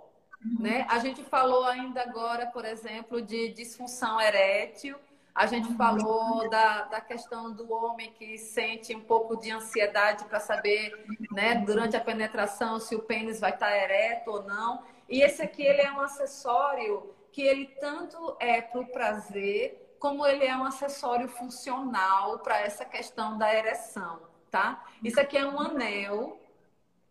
né? 0.59 0.85
A 0.89 0.99
gente 0.99 1.23
falou 1.23 1.65
ainda 1.65 2.01
agora, 2.01 2.45
por 2.47 2.65
exemplo, 2.65 3.21
de 3.21 3.49
disfunção 3.49 4.21
erétil. 4.21 4.97
A 5.37 5.45
gente 5.45 5.71
falou 5.75 6.49
da, 6.49 6.85
da 6.85 6.99
questão 6.99 7.51
do 7.51 7.71
homem 7.71 8.11
que 8.13 8.39
sente 8.39 8.95
um 8.95 9.01
pouco 9.01 9.37
de 9.37 9.51
ansiedade 9.51 10.25
para 10.25 10.39
saber, 10.39 11.05
né, 11.31 11.53
durante 11.63 11.95
a 11.95 12.01
penetração, 12.01 12.79
se 12.79 12.95
o 12.95 13.03
pênis 13.03 13.39
vai 13.39 13.51
estar 13.51 13.67
tá 13.67 13.77
ereto 13.77 14.31
ou 14.31 14.43
não. 14.43 14.81
E 15.07 15.21
esse 15.21 15.43
aqui 15.43 15.61
ele 15.61 15.81
é 15.81 15.91
um 15.91 16.01
acessório 16.01 17.13
que 17.31 17.43
ele 17.43 17.67
tanto 17.79 18.35
é 18.39 18.61
para 18.61 18.81
o 18.81 18.87
prazer, 18.87 19.95
como 19.99 20.25
ele 20.25 20.43
é 20.43 20.57
um 20.57 20.63
acessório 20.63 21.29
funcional 21.29 22.39
para 22.39 22.59
essa 22.59 22.83
questão 22.83 23.37
da 23.37 23.53
ereção, 23.53 24.19
tá? 24.49 24.83
Isso 25.03 25.19
aqui 25.19 25.37
é 25.37 25.45
um 25.45 25.59
anel 25.59 26.39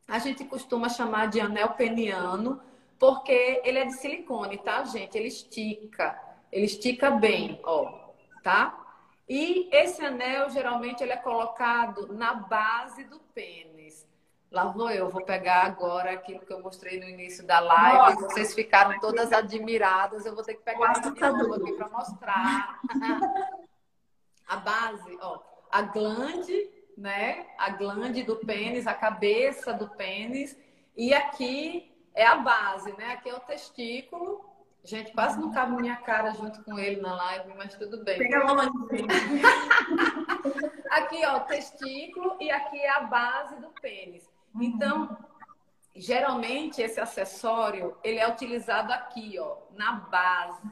a 0.09 0.19
gente 0.19 0.45
costuma 0.45 0.89
chamar 0.89 1.27
de 1.27 1.41
anel 1.41 1.71
peniano, 1.71 2.61
porque 2.99 3.61
ele 3.65 3.79
é 3.79 3.85
de 3.85 3.95
silicone, 3.95 4.59
tá, 4.59 4.85
gente? 4.85 5.17
Ele 5.17 5.29
estica, 5.29 6.21
ele 6.51 6.67
estica 6.67 7.11
bem, 7.11 7.61
ó, 7.65 8.06
tá? 8.47 8.79
E 9.29 9.69
esse 9.73 10.05
anel, 10.05 10.49
geralmente, 10.51 11.03
ele 11.03 11.11
é 11.11 11.17
colocado 11.17 12.13
na 12.13 12.33
base 12.35 13.03
do 13.05 13.19
pênis. 13.35 14.07
Lá 14.53 14.67
vou 14.67 14.89
eu, 14.89 15.11
vou 15.11 15.25
pegar 15.25 15.65
agora 15.65 16.13
aquilo 16.13 16.47
que 16.47 16.53
eu 16.53 16.63
mostrei 16.63 17.01
no 17.01 17.09
início 17.09 17.45
da 17.45 17.59
live. 17.59 18.15
Nossa. 18.15 18.29
Vocês 18.29 18.55
ficaram 18.55 19.01
todas 19.01 19.33
admiradas. 19.33 20.25
Eu 20.25 20.35
vou 20.37 20.45
ter 20.45 20.55
que 20.55 20.63
pegar 20.63 20.93
de 20.93 21.21
novo 21.21 21.55
aqui 21.55 21.73
para 21.73 21.89
mostrar. 21.89 22.81
a 24.47 24.57
base, 24.59 25.19
ó, 25.21 25.41
a 25.73 25.83
glande 25.83 26.71
né? 26.97 27.47
A 27.59 27.71
glande 27.71 28.23
do 28.23 28.37
pênis, 28.37 28.87
a 28.87 28.95
cabeça 28.95 29.73
do 29.73 29.89
pênis. 29.91 30.57
E 30.97 31.13
aqui 31.13 31.93
é 32.15 32.25
a 32.25 32.37
base, 32.37 32.97
né? 32.97 33.13
Aqui 33.13 33.29
é 33.29 33.35
o 33.35 33.41
testículo. 33.41 34.45
Gente, 34.87 35.13
quase 35.13 35.41
não 35.41 35.51
cabe 35.51 35.75
minha 35.75 35.97
cara 35.97 36.31
junto 36.31 36.63
com 36.63 36.79
ele 36.79 37.01
na 37.01 37.13
live, 37.13 37.53
mas 37.57 37.75
tudo 37.75 38.05
bem. 38.05 38.19
Pega 38.19 38.45
longe. 38.45 38.71
aqui, 40.89 41.27
ó, 41.27 41.39
o 41.39 41.41
testículo 41.41 42.37
e 42.41 42.53
aqui 42.53 42.79
é 42.79 42.91
a 42.91 43.01
base 43.01 43.57
do 43.57 43.69
pênis. 43.83 44.31
Então, 44.55 45.19
geralmente 45.93 46.81
esse 46.81 47.01
acessório, 47.01 47.97
ele 48.05 48.21
é 48.21 48.29
utilizado 48.29 48.93
aqui, 48.93 49.37
ó, 49.41 49.57
na 49.75 49.93
base. 49.93 50.63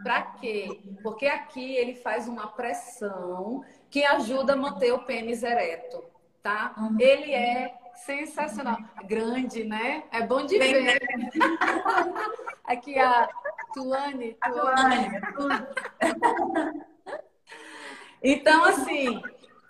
Para 0.00 0.22
quê? 0.22 0.80
Porque 1.02 1.26
aqui 1.26 1.74
ele 1.74 1.96
faz 1.96 2.28
uma 2.28 2.46
pressão 2.46 3.64
que 3.90 4.04
ajuda 4.04 4.52
a 4.52 4.56
manter 4.56 4.92
o 4.92 5.00
pênis 5.00 5.42
ereto, 5.42 6.04
tá? 6.40 6.72
Uhum. 6.78 7.00
Ele 7.00 7.34
é 7.34 7.76
sensacional. 7.96 8.78
Grande, 9.04 9.64
né? 9.64 10.04
É 10.12 10.22
bom 10.22 10.46
de 10.46 10.56
Bem 10.56 10.72
ver. 10.72 11.02
Aqui 12.64 12.98
a 12.98 13.28
Tuane. 13.76 14.38
Tuane. 14.42 15.20
então, 18.22 18.64
assim, 18.64 19.22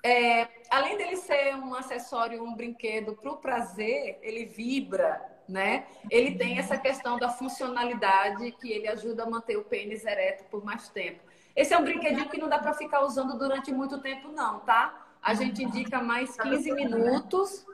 é, 0.05 0.47
além 0.71 0.97
dele 0.97 1.17
ser 1.17 1.57
um 1.57 1.75
acessório, 1.75 2.41
um 2.41 2.55
brinquedo 2.55 3.17
para 3.17 3.33
o 3.33 3.37
prazer, 3.39 4.21
ele 4.23 4.45
vibra, 4.45 5.21
né? 5.49 5.87
Ele 6.09 6.39
tem 6.39 6.57
essa 6.57 6.79
questão 6.79 7.19
da 7.19 7.31
funcionalidade 7.31 8.53
que 8.53 8.71
ele 8.71 8.87
ajuda 8.87 9.25
a 9.25 9.29
manter 9.29 9.57
o 9.57 9.65
pênis 9.65 10.05
ereto 10.05 10.45
por 10.45 10.65
mais 10.65 10.89
tempo. 10.89 11.25
Esse 11.57 11.75
é 11.75 11.79
um 11.79 11.83
brinquedinho 11.83 12.29
que 12.29 12.39
não 12.39 12.49
dá 12.49 12.61
para 12.61 12.75
ficar 12.75 13.05
usando 13.05 13.37
durante 13.37 13.73
muito 13.73 13.99
tempo, 13.99 14.29
não, 14.29 14.61
tá? 14.61 15.09
A 15.21 15.35
gente 15.35 15.65
indica 15.65 16.01
mais 16.01 16.37
15 16.37 16.71
minutos. 16.73 17.67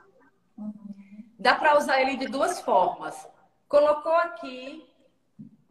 Dá 1.37 1.53
para 1.53 1.77
usar 1.77 2.01
ele 2.01 2.17
de 2.17 2.27
duas 2.27 2.59
formas. 2.61 3.27
Colocou 3.67 4.15
aqui, 4.15 4.87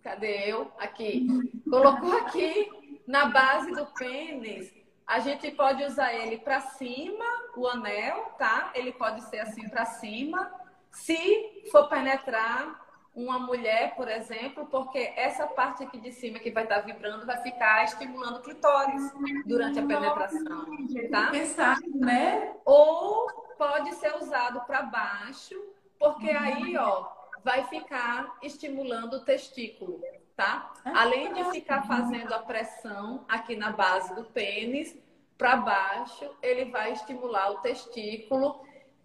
cadê 0.03 0.51
eu? 0.51 0.71
Aqui. 0.79 1.27
Colocou 1.69 2.13
aqui 2.19 2.71
na 3.07 3.27
base 3.27 3.73
do 3.73 3.87
pênis. 3.87 4.73
A 5.07 5.19
gente 5.19 5.51
pode 5.51 5.85
usar 5.85 6.13
ele 6.15 6.39
para 6.39 6.61
cima, 6.61 7.25
o 7.57 7.67
anel, 7.67 8.33
tá? 8.39 8.71
Ele 8.75 8.93
pode 8.93 9.23
ser 9.25 9.41
assim 9.41 9.69
para 9.69 9.85
cima. 9.85 10.51
Se 10.91 11.69
for 11.71 11.89
penetrar, 11.89 12.83
uma 13.15 13.39
mulher, 13.39 13.95
por 13.95 14.09
exemplo, 14.09 14.67
porque 14.67 15.13
essa 15.17 15.47
parte 15.47 15.85
aqui 15.85 15.99
de 15.99 16.13
cima 16.13 16.39
que 16.39 16.51
vai 16.51 16.63
estar 16.63 16.81
vibrando 16.81 17.27
vai 17.27 17.37
ficar 17.43 17.85
estimulando 17.85 18.37
o 18.37 18.43
clitóris 18.43 19.13
durante 19.45 19.79
a 19.79 19.87
penetração, 19.87 20.67
tá? 21.11 21.31
Pensar, 21.31 21.79
né? 21.95 22.55
Ou 22.65 23.27
pode 23.59 23.95
ser 23.97 24.17
usado 24.17 24.63
para 24.63 24.83
baixo, 24.83 25.55
porque 25.99 26.31
aí, 26.31 26.77
ó, 26.79 27.07
vai 27.45 27.65
ficar 27.65 28.39
estimulando 28.43 29.15
o 29.15 29.25
testículo, 29.25 30.01
tá? 30.37 30.73
Ah, 30.85 31.03
Além 31.03 31.33
de 31.33 31.45
ficar 31.51 31.87
fazendo 31.87 32.33
a 32.33 32.39
pressão 32.39 33.25
aqui 33.29 33.57
na 33.57 33.71
base 33.71 34.15
do 34.15 34.25
pênis 34.25 34.97
para 35.37 35.57
baixo, 35.57 36.31
ele 36.43 36.67
vai 36.67 36.93
estimular 36.93 37.51
o 37.51 37.59
testículo 37.59 38.61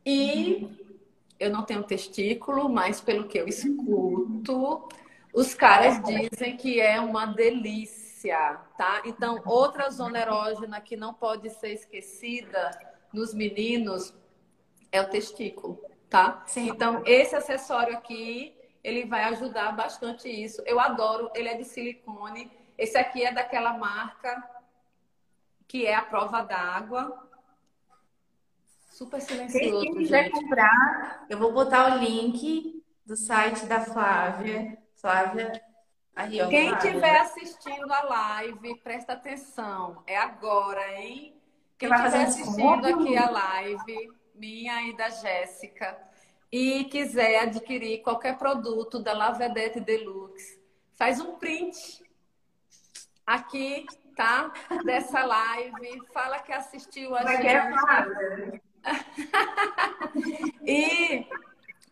e 0.05 0.87
eu 1.39 1.49
não 1.49 1.63
tenho 1.63 1.83
testículo, 1.83 2.69
mas 2.69 3.01
pelo 3.01 3.27
que 3.27 3.37
eu 3.37 3.47
escuto, 3.47 4.87
os 5.33 5.53
caras 5.53 6.01
dizem 6.03 6.57
que 6.57 6.79
é 6.79 6.99
uma 6.99 7.25
delícia, 7.25 8.59
tá? 8.77 9.01
Então, 9.05 9.41
outra 9.45 9.89
zona 9.89 10.19
erógena 10.19 10.81
que 10.81 10.95
não 10.95 11.13
pode 11.13 11.49
ser 11.49 11.73
esquecida 11.73 12.71
nos 13.13 13.33
meninos 13.33 14.13
é 14.91 15.01
o 15.01 15.09
testículo, 15.09 15.79
tá? 16.09 16.43
Sim. 16.45 16.69
Então, 16.69 17.03
esse 17.05 17.35
acessório 17.35 17.97
aqui, 17.97 18.55
ele 18.83 19.05
vai 19.05 19.23
ajudar 19.25 19.71
bastante 19.71 20.29
isso. 20.29 20.61
Eu 20.65 20.79
adoro, 20.79 21.31
ele 21.35 21.49
é 21.49 21.57
de 21.57 21.65
silicone. 21.65 22.51
Esse 22.77 22.97
aqui 22.97 23.23
é 23.23 23.31
daquela 23.31 23.73
marca 23.73 24.43
que 25.67 25.85
é 25.85 25.95
a 25.95 26.01
prova 26.01 26.41
d'água, 26.43 27.27
Super 28.97 29.21
silencioso. 29.21 29.81
Quem 29.81 29.93
quiser 29.93 30.23
gente. 30.23 30.41
comprar, 30.41 31.27
eu 31.29 31.37
vou 31.37 31.53
botar 31.53 31.93
o 31.93 31.99
link 31.99 32.83
do 33.05 33.15
site 33.15 33.67
da 33.67 33.79
Flávia. 33.79 34.75
Flávia. 34.95 35.61
Aí, 36.15 36.41
ó, 36.41 36.47
Quem 36.47 36.73
estiver 36.73 37.15
assistindo 37.17 37.93
a 37.93 38.01
live, 38.01 38.75
presta 38.79 39.13
atenção. 39.13 40.01
É 40.07 40.17
agora, 40.17 40.99
hein? 40.99 41.39
Quem 41.77 41.91
estiver 41.91 42.23
assistindo 42.23 42.87
aqui 42.87 43.15
a 43.15 43.29
live, 43.29 44.09
minha 44.37 44.81
e 44.83 44.95
da 44.95 45.09
Jéssica, 45.09 45.97
e 46.51 46.85
quiser 46.85 47.39
adquirir 47.43 48.01
qualquer 48.01 48.37
produto 48.37 48.99
da 48.99 49.13
Lavedette 49.13 49.79
Deluxe, 49.79 50.59
faz 50.95 51.19
um 51.19 51.35
print 51.35 52.03
aqui, 53.25 53.85
tá? 54.15 54.51
Dessa 54.85 55.25
live. 55.25 56.01
Fala 56.13 56.39
que 56.39 56.53
assistiu 56.53 57.15
a 57.15 57.23
Vai 57.23 57.41
gente. 57.41 58.61
e 60.65 61.27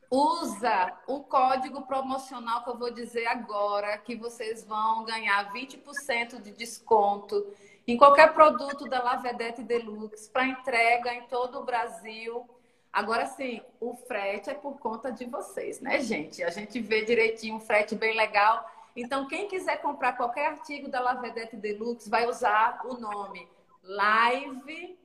usa 0.10 0.98
o 1.08 1.22
código 1.22 1.82
promocional 1.82 2.64
que 2.64 2.70
eu 2.70 2.78
vou 2.78 2.92
dizer 2.92 3.28
agora, 3.28 3.98
que 3.98 4.16
vocês 4.16 4.64
vão 4.64 5.04
ganhar 5.04 5.52
20% 5.54 6.42
de 6.42 6.52
desconto 6.52 7.46
em 7.88 7.98
qualquer 7.98 8.34
produto 8.34 8.86
da 8.90 9.02
Lavedette 9.02 9.64
Deluxe 9.64 10.30
para 10.30 10.48
entrega 10.48 11.14
em 11.14 11.28
todo 11.28 11.60
o 11.60 11.64
Brasil. 11.64 12.48
Agora 12.92 13.26
sim, 13.28 13.62
o 13.80 13.96
frete 13.96 14.50
é 14.50 14.54
por 14.54 14.80
conta 14.80 15.12
de 15.12 15.26
vocês, 15.26 15.82
né, 15.82 16.00
gente? 16.00 16.44
A 16.44 16.50
gente 16.50 16.80
vê 16.80 17.04
direitinho 17.04 17.56
um 17.56 17.60
frete 17.60 17.96
bem 17.96 18.16
legal. 18.16 18.70
Então, 18.96 19.28
quem 19.28 19.48
quiser 19.48 19.82
comprar 19.82 20.14
qualquer 20.14 20.48
artigo 20.48 20.88
da 20.88 21.02
Lavedette 21.02 21.58
Deluxe 21.58 22.10
vai 22.10 22.26
usar 22.28 22.80
o 22.86 22.94
nome 22.94 23.48
Live 23.84 24.98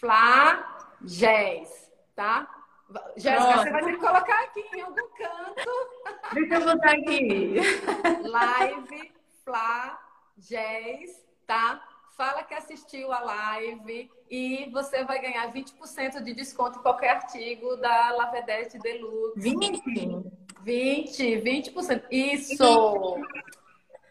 Fla 0.00 0.86
Géis, 1.04 1.92
tá? 2.16 2.48
Jéssica, 3.16 3.58
você 3.58 3.70
vai 3.70 3.84
ter 3.84 3.92
que 3.92 3.98
colocar 3.98 4.40
aqui 4.44 4.64
em 4.74 4.80
algum 4.80 5.08
canto. 5.10 5.70
Deixa 6.32 6.54
eu 6.54 6.64
botar 6.64 6.92
aqui. 6.92 7.56
Live 8.24 9.12
Fla 9.44 10.00
Géis, 10.38 11.22
tá? 11.46 11.86
Fala 12.18 12.42
que 12.42 12.52
assistiu 12.52 13.12
a 13.12 13.20
live 13.20 14.10
e 14.28 14.68
você 14.72 15.04
vai 15.04 15.20
ganhar 15.20 15.52
20% 15.52 16.20
de 16.20 16.34
desconto 16.34 16.80
em 16.80 16.82
qualquer 16.82 17.10
artigo 17.10 17.76
da 17.76 18.10
Lavedette 18.10 18.76
Deluxe. 18.76 19.38
20? 19.38 20.32
20, 20.60 21.36
20%. 21.36 22.04
Isso! 22.10 23.16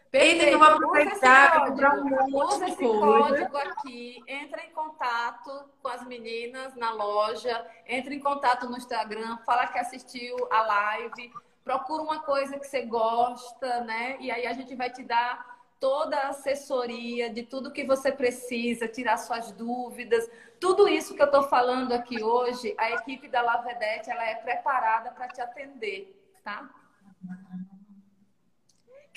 Perfeito. 0.10 0.46
Eu 0.46 0.58
vou 0.58 0.68
aproveitar 0.70 1.70
um 1.70 2.46
Usa 2.46 2.70
esse 2.70 2.78
código 2.78 3.58
aqui, 3.58 4.24
entra 4.26 4.64
em 4.64 4.72
contato 4.72 5.70
com 5.84 5.90
as 5.90 6.08
meninas 6.08 6.78
na 6.78 6.94
loja, 6.94 7.70
entra 7.86 8.14
em 8.14 8.22
contato 8.22 8.70
no 8.70 8.78
Instagram, 8.78 9.38
fala 9.46 9.68
que 9.68 9.78
assistiu 9.78 10.48
a 10.50 10.62
live, 10.62 11.34
procura 11.62 12.04
uma 12.04 12.22
coisa 12.22 12.58
que 12.58 12.68
você 12.68 12.84
gosta, 12.84 13.82
né? 13.82 14.16
E 14.22 14.32
aí 14.32 14.48
a 14.48 14.54
gente 14.54 14.74
vai 14.76 14.90
te 14.90 15.04
dar 15.04 15.57
toda 15.80 16.18
a 16.18 16.30
assessoria 16.30 17.30
de 17.30 17.44
tudo 17.44 17.72
que 17.72 17.84
você 17.84 18.12
precisa, 18.12 18.88
tirar 18.88 19.18
suas 19.18 19.52
dúvidas. 19.52 20.30
Tudo 20.60 20.88
isso 20.88 21.16
que 21.16 21.22
eu 21.22 21.28
estou 21.28 21.44
falando 21.44 21.92
aqui 21.92 22.24
hoje, 22.24 22.74
a 22.78 22.92
equipe 22.92 23.28
da 23.28 23.42
Lavedete 23.42 24.10
ela 24.10 24.26
é 24.26 24.36
preparada 24.36 25.12
para 25.12 25.28
te 25.28 25.42
atender, 25.42 26.16
tá? 26.44 26.70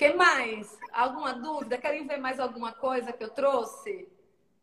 que 0.01 0.13
mais? 0.13 0.79
Alguma 0.91 1.31
dúvida? 1.31 1.77
Querem 1.77 2.07
ver 2.07 2.17
mais 2.17 2.39
alguma 2.39 2.71
coisa 2.71 3.13
que 3.13 3.23
eu 3.23 3.29
trouxe? 3.29 4.09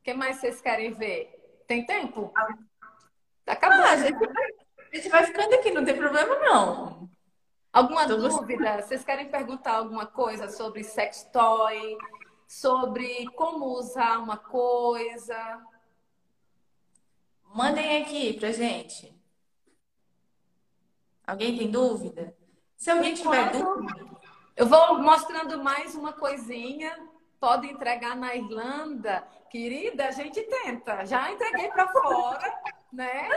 O 0.01 0.03
que 0.03 0.13
mais 0.13 0.39
vocês 0.39 0.61
querem 0.61 0.93
ver? 0.93 1.63
Tem 1.65 1.87
tempo? 1.87 2.33
Tá 3.45 3.53
acabando. 3.53 3.85
Ah, 3.85 3.93
a, 3.93 3.97
gente 3.99 4.19
vai, 4.19 4.27
a, 4.27 4.97
gente 4.97 5.09
vai, 5.09 5.25
ficando 5.27 5.55
aqui, 5.55 5.71
não 5.71 5.85
tem 5.85 5.97
problema 5.97 6.35
não. 6.41 7.09
Alguma 7.73 8.07
Tô 8.07 8.17
dúvida? 8.17 8.57
Gostando. 8.57 8.83
Vocês 8.83 9.05
querem 9.05 9.29
perguntar 9.29 9.77
alguma 9.77 10.07
coisa 10.07 10.49
sobre 10.49 10.83
sex 10.83 11.29
toy? 11.33 11.97
Sobre 12.47 13.27
como 13.33 13.67
usar 13.67 14.19
uma 14.19 14.39
coisa? 14.39 15.61
Mandem 17.55 18.03
aqui 18.03 18.35
pra 18.35 18.53
gente. 18.53 19.15
Alguém 21.27 21.59
tem 21.59 21.71
dúvida? 21.71 22.35
Se 22.77 22.91
alguém 22.91 23.13
tiver 23.13 23.51
dúvida, 23.53 24.07
eu 24.57 24.67
vou 24.67 24.99
mostrando 24.99 25.63
mais 25.63 25.95
uma 25.95 26.13
coisinha. 26.13 26.97
Pode 27.39 27.67
entregar 27.67 28.17
na 28.17 28.35
Irlanda. 28.35 29.27
Querida, 29.51 30.09
a 30.09 30.11
gente 30.11 30.43
tenta. 30.43 31.05
Já 31.05 31.31
entreguei 31.31 31.69
para 31.69 31.87
fora, 31.89 32.63
né? 32.93 33.29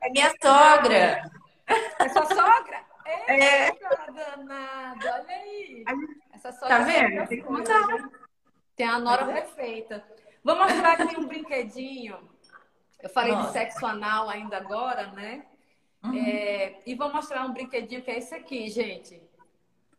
É 0.00 0.10
minha 0.10 0.32
sogra. 0.42 1.30
É 1.66 2.08
sua 2.08 2.26
sogra? 2.26 2.89
É. 3.28 3.72
Danado. 4.12 5.06
Olha 5.06 5.24
aí. 5.28 5.84
Essa 6.32 6.52
tá 6.52 6.78
vendo? 6.80 7.26
Tem, 7.28 7.42
que 7.42 8.10
Tem 8.76 8.86
a 8.86 8.98
nora 8.98 9.30
é. 9.30 9.40
perfeita. 9.40 10.04
Vou 10.42 10.56
mostrar 10.56 10.92
aqui 10.92 11.18
um 11.18 11.26
brinquedinho. 11.26 12.18
Eu 13.02 13.10
falei 13.10 13.32
Nossa. 13.32 13.48
de 13.48 13.52
sexo 13.52 13.86
anal 13.86 14.28
ainda 14.28 14.56
agora, 14.56 15.08
né? 15.12 15.46
Uhum. 16.02 16.16
É, 16.16 16.80
e 16.86 16.94
vou 16.94 17.12
mostrar 17.12 17.44
um 17.44 17.52
brinquedinho 17.52 18.02
que 18.02 18.10
é 18.10 18.18
esse 18.18 18.34
aqui, 18.34 18.68
gente. 18.68 19.22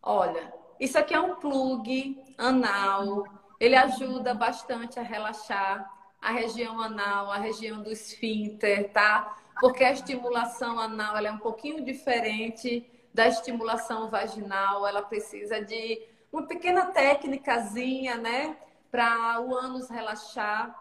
Olha, 0.02 0.52
isso 0.80 0.98
aqui 0.98 1.14
é 1.14 1.20
um 1.20 1.36
plug 1.36 2.24
anal. 2.38 3.24
Ele 3.60 3.76
ajuda 3.76 4.34
bastante 4.34 5.00
a 5.00 5.04
relaxar 5.04 5.88
a 6.20 6.32
região 6.32 6.80
anal, 6.80 7.32
a 7.32 7.38
região 7.38 7.82
do 7.82 7.92
esfíncter, 7.92 8.92
tá? 8.92 9.36
Porque 9.60 9.84
a 9.84 9.92
estimulação 9.92 10.80
anal 10.80 11.18
é 11.18 11.32
um 11.32 11.38
pouquinho 11.38 11.84
diferente 11.84 12.91
da 13.14 13.28
estimulação 13.28 14.10
vaginal. 14.10 14.88
Ela 14.88 15.02
precisa 15.02 15.64
de 15.64 16.02
uma 16.32 16.48
pequena 16.48 16.86
técnicazinha, 16.88 18.18
né? 18.18 18.58
Para 18.90 19.40
o 19.42 19.56
ânus 19.56 19.90
relaxar. 19.90 20.78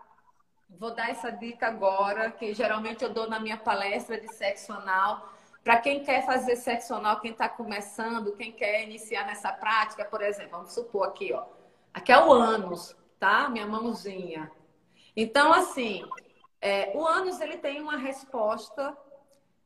Vou 0.68 0.94
dar 0.94 1.10
essa 1.10 1.30
dica 1.30 1.66
agora, 1.66 2.30
que 2.30 2.54
geralmente 2.54 3.02
eu 3.02 3.10
dou 3.10 3.28
na 3.28 3.40
minha 3.40 3.56
palestra 3.56 4.20
de 4.20 4.32
sexo 4.32 4.72
anal 4.72 5.28
para 5.62 5.76
quem 5.76 6.02
quer 6.02 6.24
fazer 6.24 6.56
sexo 6.56 6.94
anal, 6.94 7.20
quem 7.20 7.32
está 7.32 7.48
começando, 7.48 8.34
quem 8.34 8.50
quer 8.50 8.82
iniciar 8.82 9.26
nessa 9.26 9.52
prática, 9.52 10.04
por 10.04 10.22
exemplo, 10.22 10.52
vamos 10.52 10.72
supor 10.72 11.08
aqui, 11.08 11.32
ó. 11.32 11.44
Aqui 11.92 12.12
é 12.12 12.18
o 12.18 12.32
ânus, 12.32 12.96
tá? 13.18 13.48
Minha 13.48 13.66
mãozinha. 13.66 14.50
Então, 15.14 15.52
assim, 15.52 16.02
é, 16.62 16.92
o 16.96 17.06
ânus 17.06 17.40
ele 17.40 17.58
tem 17.58 17.80
uma 17.80 17.98
resposta 17.98 18.96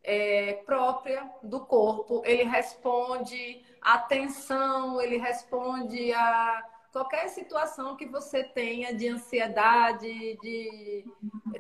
é, 0.05 0.63
própria 0.67 1.29
do 1.43 1.61
corpo. 1.61 2.23
Ele 2.25 2.45
responde 2.45 3.65
à 3.81 3.99
tensão, 3.99 5.01
ele 5.01 5.17
responde 5.17 6.13
a 6.13 6.63
qualquer 6.93 7.29
situação 7.29 7.97
que 7.97 8.07
você 8.07 8.45
tenha 8.45 8.95
de 8.95 9.09
ansiedade, 9.09 10.39
de 10.41 11.05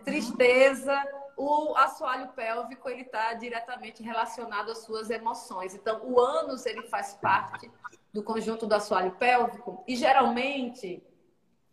tristeza 0.04 0.94
o 1.36 1.74
assoalho 1.76 2.28
pélvico 2.28 2.88
ele 2.88 3.02
está 3.02 3.34
diretamente 3.34 4.02
relacionado 4.02 4.70
às 4.70 4.78
suas 4.78 5.10
emoções. 5.10 5.74
Então, 5.74 6.00
o 6.04 6.20
ânus 6.20 6.64
ele 6.66 6.82
faz 6.82 7.14
parte 7.14 7.70
do 8.12 8.22
conjunto 8.22 8.66
do 8.66 8.74
assoalho 8.74 9.12
pélvico 9.12 9.82
e 9.86 9.96
geralmente 9.96 11.02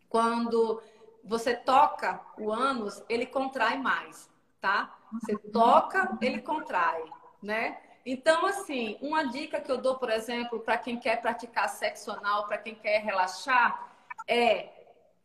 quando 0.08 0.82
você 1.24 1.54
toca 1.54 2.20
o 2.36 2.50
ânus, 2.50 3.02
ele 3.08 3.24
contrai 3.24 3.78
mais, 3.78 4.28
tá? 4.60 4.98
Você 5.12 5.36
toca, 5.36 6.16
ele 6.20 6.40
contrai, 6.40 7.02
né? 7.42 7.78
Então, 8.04 8.46
assim, 8.46 8.98
uma 9.00 9.24
dica 9.28 9.60
que 9.60 9.70
eu 9.70 9.78
dou, 9.78 9.96
por 9.96 10.10
exemplo, 10.10 10.60
para 10.60 10.76
quem 10.76 10.98
quer 10.98 11.20
praticar 11.20 11.68
sexo 11.68 12.10
anal, 12.10 12.46
para 12.46 12.58
quem 12.58 12.74
quer 12.74 13.02
relaxar, 13.02 13.92
é 14.26 14.70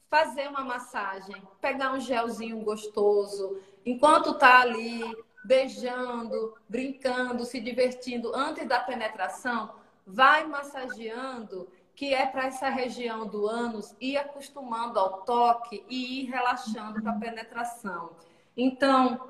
fazer 0.10 0.48
uma 0.48 0.64
massagem, 0.64 1.36
pegar 1.60 1.94
um 1.94 2.00
gelzinho 2.00 2.62
gostoso, 2.64 3.60
enquanto 3.86 4.38
tá 4.38 4.62
ali 4.62 5.02
beijando, 5.44 6.56
brincando, 6.68 7.46
se 7.46 7.60
divertindo 7.60 8.36
antes 8.36 8.68
da 8.68 8.80
penetração, 8.80 9.74
vai 10.06 10.46
massageando, 10.46 11.68
que 11.96 12.14
é 12.14 12.26
para 12.26 12.46
essa 12.46 12.70
região 12.70 13.26
do 13.28 13.48
ânus 13.48 13.96
ir 14.00 14.18
acostumando 14.18 15.00
ao 15.00 15.24
toque 15.24 15.84
e 15.90 16.22
ir 16.22 16.26
relaxando 16.26 17.02
para 17.02 17.12
a 17.12 17.20
penetração. 17.20 18.12
Então, 18.56 19.30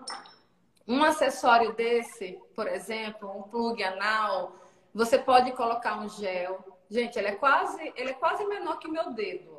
um 0.88 1.04
acessório 1.04 1.73
desse, 1.73 2.39
por 2.56 2.67
exemplo, 2.67 3.30
um 3.30 3.43
plug 3.43 3.84
anal, 3.84 4.56
você 4.93 5.17
pode 5.17 5.52
colocar 5.52 6.00
um 6.00 6.08
gel. 6.08 6.63
Gente, 6.89 7.19
ele 7.19 7.28
é 7.28 7.36
quase, 7.36 7.93
ele 7.95 8.12
é 8.12 8.13
quase 8.13 8.45
menor 8.45 8.80
que 8.80 8.88
o 8.88 8.91
meu 8.91 9.12
dedo, 9.12 9.52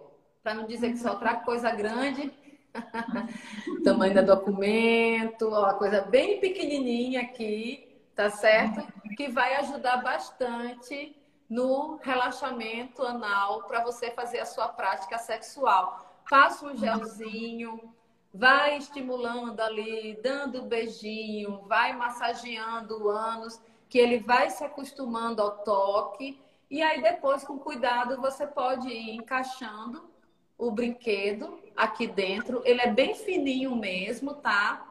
para 0.43 0.55
não 0.55 0.67
dizer 0.67 0.93
que 0.93 0.99
só 0.99 1.11
outra 1.11 1.37
coisa 1.37 1.71
grande. 1.71 2.33
Tamanho 3.85 4.14
do 4.14 4.25
documento, 4.25 5.49
uma 5.49 5.75
coisa 5.75 6.01
bem 6.03 6.41
pequenininha 6.41 7.23
aqui, 7.23 8.03
tá 8.14 8.31
certo? 8.31 8.87
Que 9.17 9.29
vai 9.29 9.57
ajudar 9.57 9.99
bastante 9.99 11.14
no 11.49 11.97
relaxamento 12.03 13.03
anal 13.03 13.64
para 13.64 13.83
você 13.83 14.11
fazer 14.11 14.41
a 14.41 14.47
sua 14.47 14.69
prática 14.69 15.19
sexual. 15.19 16.23
Faça 16.29 16.67
um 16.67 16.77
gelzinho, 16.77 17.95
vai 18.33 18.77
estimulando 18.77 19.61
ali, 19.61 20.19
dando 20.23 20.62
beijinho, 20.62 21.62
vai 21.67 21.95
massageando 21.95 23.05
o 23.05 23.09
ânus, 23.09 23.61
que 23.88 23.99
ele 23.99 24.19
vai 24.19 24.51
se 24.51 24.64
acostumando 24.64 25.43
ao 25.43 25.59
toque. 25.64 26.41
E 26.71 26.83
aí 26.83 27.01
depois, 27.01 27.45
com 27.45 27.59
cuidado, 27.59 28.21
você 28.21 28.47
pode 28.47 28.88
ir 28.88 29.14
encaixando 29.14 30.11
o 30.57 30.71
brinquedo 30.71 31.59
aqui 31.77 32.07
dentro. 32.07 32.62
Ele 32.64 32.81
é 32.81 32.91
bem 32.93 33.14
fininho 33.14 33.75
mesmo, 33.75 34.35
tá? 34.35 34.87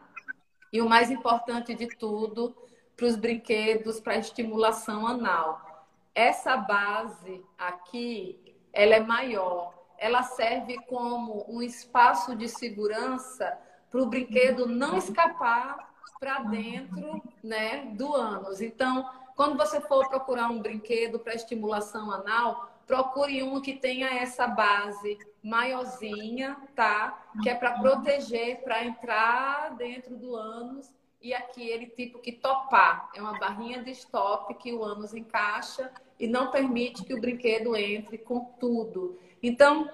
E 0.74 0.82
o 0.82 0.90
mais 0.90 1.12
importante 1.12 1.76
de 1.76 1.88
tudo, 1.88 2.56
para 2.96 3.06
os 3.06 3.16
brinquedos 3.16 4.00
para 4.00 4.18
estimulação 4.18 5.06
anal. 5.06 5.86
Essa 6.16 6.58
base 6.58 7.46
aqui, 7.56 8.58
ela 8.74 8.96
é 8.96 9.00
maior. 9.00 9.77
Ela 9.98 10.24
serve 10.24 10.78
como 10.88 11.46
um 11.48 11.62
espaço 11.62 12.36
de 12.36 12.48
segurança 12.48 13.58
para 13.90 14.02
o 14.02 14.06
brinquedo 14.06 14.68
não 14.68 14.98
escapar 14.98 15.94
para 16.20 16.40
dentro, 16.40 17.22
né, 17.44 17.86
do 17.94 18.14
ânus. 18.14 18.62
Então, 18.62 19.10
quando 19.36 19.58
você 19.58 19.80
for 19.82 20.08
procurar 20.10 20.50
um 20.50 20.60
brinquedo 20.60 21.20
para 21.20 21.36
estimulação 21.36 22.12
anal, 22.12 22.72
procure 22.88 23.44
um 23.44 23.62
que 23.62 23.74
tenha 23.74 24.10
essa 24.10 24.48
base 24.48 25.18
maiorzinha, 25.44 26.58
tá? 26.76 27.26
Que 27.44 27.50
é 27.50 27.56
para 27.56 27.80
proteger, 27.80 28.64
para 28.64 28.84
entrar 28.84 29.76
dentro 29.76 30.16
do 30.16 30.36
ânus 30.36 30.92
e 31.22 31.34
aqui 31.34 31.68
ele 31.68 31.88
tipo 31.88 32.20
que 32.20 32.32
topar. 32.32 33.10
É 33.16 33.22
uma 33.22 33.38
barrinha 33.38 33.84
de 33.84 33.92
stop 33.92 34.54
que 34.56 34.74
o 34.74 34.84
ânus 34.84 35.14
encaixa 35.14 35.92
e 36.20 36.28
não 36.28 36.50
permite 36.50 37.04
que 37.04 37.14
o 37.14 37.22
brinquedo 37.22 37.76
entre 37.76 38.18
com 38.18 38.40
tudo. 38.60 39.20
Então, 39.42 39.90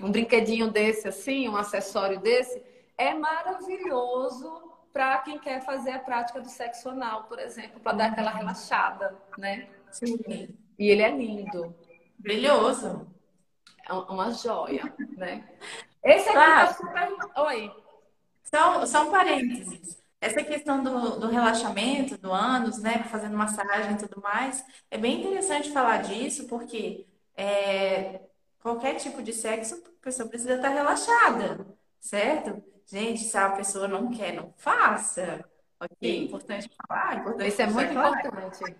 um 0.00 0.10
brinquedinho 0.10 0.70
desse 0.70 1.08
assim, 1.08 1.48
um 1.48 1.56
acessório 1.56 2.20
desse, 2.20 2.62
é 2.96 3.14
maravilhoso 3.14 4.72
para 4.92 5.18
quem 5.18 5.38
quer 5.38 5.64
fazer 5.64 5.92
a 5.92 5.98
prática 5.98 6.40
do 6.40 6.48
sexo 6.48 6.90
anal, 6.90 7.24
por 7.24 7.38
exemplo, 7.38 7.80
para 7.80 7.96
dar 7.96 8.06
aquela 8.06 8.30
relaxada, 8.30 9.16
né? 9.38 9.68
Sim. 9.90 10.18
E 10.78 10.90
ele 10.90 11.02
é 11.02 11.10
lindo. 11.10 11.74
Brilhoso. 12.18 13.06
É 13.88 13.92
uma 13.92 14.30
joia, 14.30 14.92
né? 15.16 15.48
Esse 16.04 16.28
aqui 16.28 16.38
tá 16.38 16.44
claro. 16.44 16.68
tá 16.68 16.74
super. 16.74 17.42
Oi. 17.42 17.72
Só, 18.44 18.86
só 18.86 19.08
um 19.08 19.10
parênteses. 19.10 20.02
Essa 20.20 20.44
questão 20.44 20.82
do, 20.82 21.18
do 21.18 21.28
relaxamento, 21.28 22.16
do 22.18 22.32
ânus, 22.32 22.78
né? 22.78 23.04
Fazendo 23.04 23.36
massagem 23.36 23.92
e 23.92 23.98
tudo 23.98 24.20
mais, 24.20 24.64
é 24.90 24.98
bem 24.98 25.20
interessante 25.20 25.72
falar 25.72 26.02
disso, 26.02 26.46
porque 26.46 27.06
é, 27.36 28.20
qualquer 28.62 28.94
tipo 28.96 29.22
de 29.22 29.32
sexo, 29.32 29.82
a 30.00 30.04
pessoa 30.04 30.28
precisa 30.28 30.54
estar 30.54 30.68
relaxada, 30.68 31.66
certo? 32.00 32.62
Gente, 32.86 33.22
se 33.24 33.36
a 33.36 33.50
pessoa 33.50 33.88
não 33.88 34.10
quer, 34.10 34.32
não 34.32 34.52
faça. 34.56 35.44
Ok? 35.80 35.96
Sim. 36.00 36.24
Importante 36.24 36.70
falar. 36.86 37.16
Importante 37.16 37.48
isso 37.48 37.62
é 37.62 37.66
muito 37.66 37.92
falar. 37.92 38.18
importante. 38.18 38.76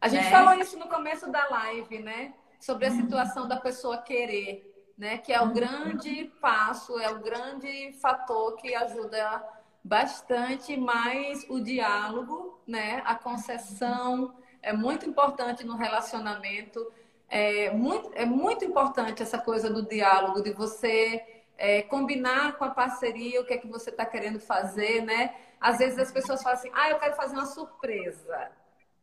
A 0.00 0.08
gente 0.08 0.26
é. 0.26 0.30
falou 0.30 0.54
isso 0.54 0.78
no 0.78 0.88
começo 0.88 1.30
da 1.30 1.48
live, 1.48 1.98
né? 2.00 2.34
sobre 2.60 2.86
a 2.86 2.90
situação 2.90 3.48
da 3.48 3.56
pessoa 3.56 3.98
querer. 3.98 4.66
né? 4.96 5.16
Que 5.16 5.32
é 5.32 5.40
o 5.40 5.50
grande 5.50 6.30
passo, 6.42 6.98
é 6.98 7.10
o 7.10 7.20
grande 7.20 7.90
fator 8.02 8.54
que 8.56 8.74
ajuda 8.74 9.42
bastante, 9.82 10.76
mais 10.76 11.46
o 11.48 11.58
diálogo, 11.58 12.60
né? 12.66 13.02
A 13.06 13.14
concessão 13.14 14.34
é 14.60 14.74
muito 14.74 15.08
importante 15.08 15.64
no 15.64 15.74
relacionamento. 15.74 16.92
É 17.30 17.70
muito, 17.70 18.10
é 18.14 18.24
muito 18.24 18.64
importante 18.64 19.22
essa 19.22 19.38
coisa 19.38 19.70
do 19.70 19.82
diálogo, 19.82 20.42
de 20.42 20.52
você 20.52 21.24
é, 21.56 21.82
combinar 21.82 22.58
com 22.58 22.64
a 22.64 22.70
parceria 22.70 23.40
o 23.40 23.44
que 23.44 23.54
é 23.54 23.58
que 23.58 23.68
você 23.68 23.90
está 23.90 24.04
querendo 24.04 24.40
fazer, 24.40 25.02
né? 25.02 25.34
Às 25.60 25.78
vezes 25.78 25.98
as 25.98 26.10
pessoas 26.10 26.42
falam 26.42 26.58
assim, 26.58 26.70
ah, 26.74 26.90
eu 26.90 26.98
quero 26.98 27.14
fazer 27.14 27.36
uma 27.36 27.46
surpresa, 27.46 28.50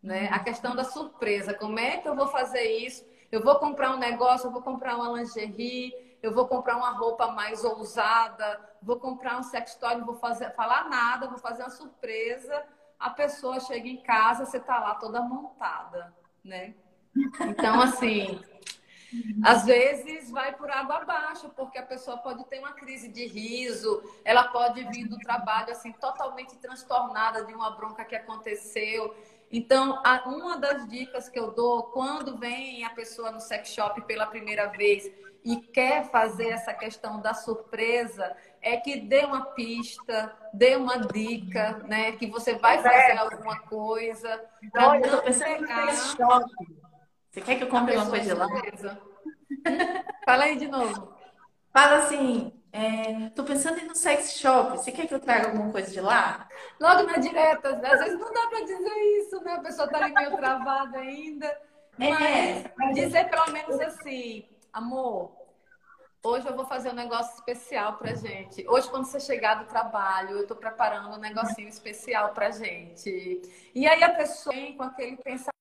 né? 0.03 0.27
A 0.29 0.39
questão 0.39 0.75
da 0.75 0.83
surpresa, 0.83 1.53
como 1.53 1.79
é 1.79 1.97
que 1.97 2.09
eu 2.09 2.15
vou 2.15 2.27
fazer 2.27 2.63
isso? 2.63 3.05
Eu 3.31 3.41
vou 3.43 3.55
comprar 3.59 3.91
um 3.95 3.97
negócio, 3.97 4.47
eu 4.47 4.51
vou 4.51 4.61
comprar 4.61 4.97
uma 4.97 5.17
lingerie, 5.19 5.93
eu 6.21 6.33
vou 6.33 6.47
comprar 6.47 6.75
uma 6.75 6.91
roupa 6.91 7.27
mais 7.27 7.63
ousada, 7.63 8.59
vou 8.81 8.99
comprar 8.99 9.37
um 9.37 9.43
sextoy, 9.43 9.95
não 9.95 10.05
vou 10.05 10.15
fazer, 10.15 10.53
falar 10.55 10.89
nada, 10.89 11.27
vou 11.27 11.37
fazer 11.37 11.63
uma 11.63 11.69
surpresa. 11.69 12.63
A 12.99 13.11
pessoa 13.11 13.59
chega 13.59 13.87
em 13.87 14.01
casa, 14.01 14.45
você 14.45 14.59
tá 14.59 14.79
lá 14.79 14.95
toda 14.95 15.21
montada, 15.21 16.13
né? 16.43 16.73
Então, 17.41 17.81
assim, 17.81 18.39
às 19.43 19.65
vezes 19.65 20.29
vai 20.31 20.53
por 20.55 20.69
água 20.69 20.97
abaixo, 20.97 21.49
porque 21.55 21.77
a 21.77 21.83
pessoa 21.83 22.17
pode 22.17 22.43
ter 22.45 22.59
uma 22.59 22.73
crise 22.73 23.07
de 23.07 23.25
riso, 23.25 24.03
ela 24.25 24.45
pode 24.49 24.83
vir 24.85 25.07
do 25.07 25.17
trabalho 25.17 25.71
assim 25.71 25.91
totalmente 25.93 26.57
transtornada 26.57 27.45
de 27.45 27.53
uma 27.53 27.71
bronca 27.71 28.03
que 28.03 28.15
aconteceu. 28.15 29.15
Então, 29.49 30.01
uma 30.25 30.57
das 30.57 30.87
dicas 30.89 31.29
que 31.29 31.39
eu 31.39 31.51
dou 31.51 31.83
quando 31.83 32.37
vem 32.37 32.83
a 32.83 32.89
pessoa 32.89 33.31
no 33.31 33.39
sex 33.39 33.69
shop 33.69 34.01
pela 34.01 34.25
primeira 34.25 34.67
vez 34.67 35.09
e 35.45 35.55
quer 35.55 36.09
fazer 36.11 36.49
essa 36.49 36.73
questão 36.73 37.21
da 37.21 37.33
surpresa, 37.33 38.35
é 38.61 38.75
que 38.75 38.99
dê 38.99 39.23
uma 39.23 39.45
pista, 39.45 40.35
dê 40.53 40.75
uma 40.75 40.97
dica, 40.97 41.77
né? 41.87 42.11
Que 42.11 42.27
você 42.27 42.55
vai 42.55 42.83
fazer 42.83 43.17
alguma 43.17 43.57
coisa. 43.61 44.43
Olha, 44.75 45.05
eu 45.05 45.11
tô 45.11 45.23
pensando 45.23 45.63
em 45.63 45.67
sex 45.67 46.15
shop. 46.17 46.76
Você 47.37 47.41
quer 47.41 47.55
que 47.57 47.63
eu 47.65 47.67
compre 47.67 47.95
uma 47.95 48.09
coisa 48.09 48.33
de 48.33 48.33
lá? 48.33 48.47
Fala 50.25 50.45
aí 50.45 50.57
de 50.57 50.67
novo. 50.67 51.13
Fala 51.71 51.97
assim, 51.97 52.51
é, 52.71 53.29
tô 53.35 53.43
pensando 53.43 53.77
em 53.77 53.83
ir 53.83 53.87
no 53.87 53.93
sex 53.93 54.39
shop. 54.39 54.71
Você 54.71 54.91
quer 54.91 55.05
que 55.05 55.13
eu 55.13 55.19
traga 55.19 55.49
alguma 55.49 55.71
coisa 55.71 55.91
de 55.91 56.01
lá? 56.01 56.47
Logo 56.79 57.03
na 57.03 57.17
direta. 57.17 57.69
Às 57.69 57.99
vezes 57.99 58.19
não 58.19 58.33
dá 58.33 58.47
para 58.47 58.61
dizer 58.61 59.19
isso, 59.19 59.39
né? 59.43 59.53
A 59.53 59.59
pessoa 59.59 59.87
tá 59.87 60.03
ali 60.03 60.15
meio 60.15 60.35
travada 60.35 60.97
ainda. 60.97 61.45
É. 61.99 62.71
Mas 62.75 62.95
dizer 62.95 63.29
pelo 63.29 63.51
menos 63.51 63.79
assim, 63.81 64.49
amor, 64.73 65.31
hoje 66.23 66.47
eu 66.47 66.55
vou 66.55 66.65
fazer 66.65 66.89
um 66.89 66.95
negócio 66.95 67.35
especial 67.35 67.97
pra 67.97 68.15
gente. 68.15 68.67
Hoje, 68.67 68.89
quando 68.89 69.05
você 69.05 69.19
chegar 69.19 69.63
do 69.63 69.65
trabalho, 69.65 70.37
eu 70.37 70.47
tô 70.47 70.55
preparando 70.55 71.09
um 71.09 71.19
negocinho 71.19 71.69
especial 71.69 72.33
pra 72.33 72.49
gente. 72.49 73.43
E 73.75 73.87
aí 73.87 74.03
a 74.03 74.15
pessoa 74.15 74.55
vem 74.55 74.75
com 74.75 74.81
aquele 74.81 75.17
pensamento 75.17 75.56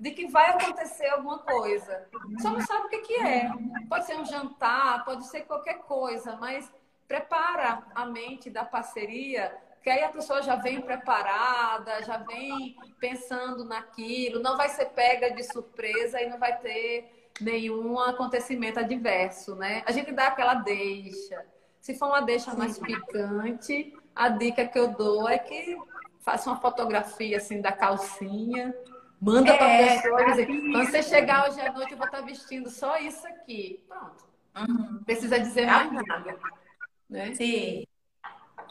de 0.00 0.10
que 0.10 0.26
vai 0.26 0.50
acontecer 0.50 1.06
alguma 1.08 1.38
coisa. 1.38 2.08
Só 2.40 2.50
não 2.50 2.60
sabe 2.60 2.86
o 2.86 2.88
que, 2.88 2.98
que 2.98 3.14
é. 3.14 3.50
Pode 3.88 4.06
ser 4.06 4.16
um 4.16 4.24
jantar, 4.24 5.04
pode 5.04 5.26
ser 5.26 5.42
qualquer 5.42 5.78
coisa, 5.80 6.36
mas 6.36 6.72
prepara 7.06 7.82
a 7.94 8.04
mente 8.06 8.50
da 8.50 8.64
parceria, 8.64 9.56
que 9.82 9.90
aí 9.90 10.02
a 10.02 10.08
pessoa 10.08 10.42
já 10.42 10.56
vem 10.56 10.80
preparada, 10.80 12.02
já 12.02 12.16
vem 12.16 12.76
pensando 12.98 13.64
naquilo, 13.64 14.42
não 14.42 14.56
vai 14.56 14.68
ser 14.68 14.86
pega 14.86 15.30
de 15.30 15.44
surpresa 15.44 16.20
e 16.20 16.28
não 16.28 16.38
vai 16.38 16.58
ter 16.58 17.30
nenhum 17.40 17.98
acontecimento 17.98 18.80
adverso, 18.80 19.54
né? 19.54 19.82
A 19.86 19.92
gente 19.92 20.10
dá 20.10 20.28
aquela 20.28 20.54
deixa. 20.54 21.44
Se 21.80 21.94
for 21.94 22.06
uma 22.08 22.20
deixa 22.20 22.52
mais 22.54 22.78
picante, 22.78 23.94
a 24.14 24.28
dica 24.28 24.66
que 24.66 24.78
eu 24.78 24.88
dou 24.88 25.28
é 25.28 25.38
que 25.38 25.78
faça 26.20 26.50
uma 26.50 26.60
fotografia 26.60 27.36
assim 27.36 27.60
da 27.60 27.70
calcinha, 27.70 28.74
manda 29.20 29.50
é, 29.50 29.56
para 29.56 29.66
a 29.66 29.78
pessoa 29.78 30.24
dizer, 30.24 30.46
quando 30.46 30.90
você 30.90 31.02
chegar 31.02 31.48
hoje 31.48 31.60
à 31.60 31.72
noite 31.72 31.92
eu 31.92 31.98
vou 31.98 32.06
estar 32.06 32.20
vestindo 32.20 32.70
só 32.70 32.98
isso 32.98 33.26
aqui. 33.26 33.84
Pronto. 33.88 34.24
Uhum. 34.56 35.02
Precisa 35.04 35.38
dizer 35.38 35.66
mais 35.66 35.92
nada. 35.92 36.38
Né? 37.08 37.34
Sim. 37.34 37.86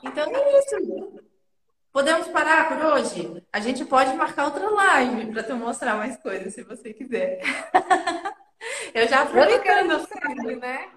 Então 0.04 0.26
é 0.36 0.60
isso. 0.60 1.26
Podemos 1.92 2.28
parar 2.28 2.68
por 2.68 2.86
hoje? 2.86 3.42
A 3.54 3.60
gente 3.60 3.86
pode 3.86 4.14
marcar 4.16 4.46
outra 4.46 4.70
live 4.70 5.32
para 5.32 5.44
te 5.44 5.54
mostrar 5.54 5.96
mais 5.96 6.18
coisas, 6.18 6.54
se 6.54 6.64
você 6.64 6.94
quiser. 6.94 7.40
eu 8.94 9.08
já 9.08 9.22
aproveitando 9.22 10.06
sempre, 10.06 10.58
né? 10.58 10.90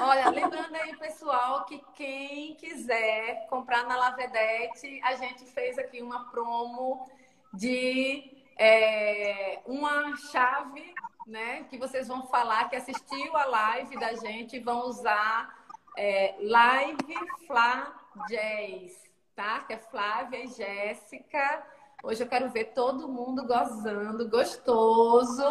Olha, 0.00 0.30
lembrando 0.30 0.74
aí, 0.74 0.96
pessoal, 0.96 1.64
que 1.66 1.80
quem 1.94 2.54
quiser 2.54 3.46
comprar 3.48 3.86
na 3.86 3.96
Lavedete, 3.96 5.00
a 5.04 5.14
gente 5.14 5.44
fez 5.44 5.78
aqui 5.78 6.00
uma 6.00 6.30
promo 6.30 7.08
de 7.52 8.35
é, 8.56 9.60
uma 9.66 10.16
chave, 10.16 10.94
né? 11.26 11.64
Que 11.64 11.78
vocês 11.78 12.08
vão 12.08 12.26
falar 12.26 12.68
que 12.68 12.76
assistiu 12.76 13.36
a 13.36 13.44
live 13.44 13.98
da 13.98 14.14
gente, 14.14 14.58
vão 14.58 14.86
usar 14.86 15.54
é, 15.96 16.34
Live 16.40 17.14
Fla 17.46 17.94
Jazz, 18.28 19.02
tá? 19.34 19.60
Que 19.60 19.74
é 19.74 19.78
Flávia 19.78 20.44
e 20.44 20.48
Jéssica. 20.48 21.64
Hoje 22.02 22.22
eu 22.22 22.28
quero 22.28 22.50
ver 22.50 22.66
todo 22.66 23.08
mundo 23.08 23.46
gozando, 23.46 24.28
gostoso. 24.28 25.42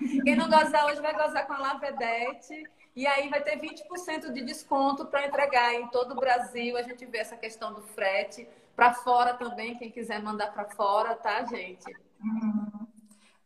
Quem 0.24 0.36
não 0.36 0.48
gozar 0.48 0.86
hoje 0.86 1.00
vai 1.00 1.14
gozar 1.14 1.46
com 1.46 1.52
a 1.52 1.58
Lavedete. 1.58 2.64
E 2.96 3.06
aí 3.08 3.28
vai 3.28 3.42
ter 3.42 3.58
20% 3.58 4.32
de 4.32 4.42
desconto 4.42 5.04
para 5.06 5.26
entregar 5.26 5.74
em 5.74 5.88
todo 5.88 6.12
o 6.12 6.20
Brasil. 6.20 6.76
A 6.76 6.82
gente 6.82 7.04
vê 7.04 7.18
essa 7.18 7.36
questão 7.36 7.72
do 7.74 7.82
frete. 7.82 8.48
Para 8.76 8.94
fora 8.94 9.34
também, 9.34 9.76
quem 9.76 9.90
quiser 9.90 10.22
mandar 10.22 10.52
para 10.52 10.64
fora, 10.64 11.14
tá, 11.16 11.44
gente? 11.44 11.84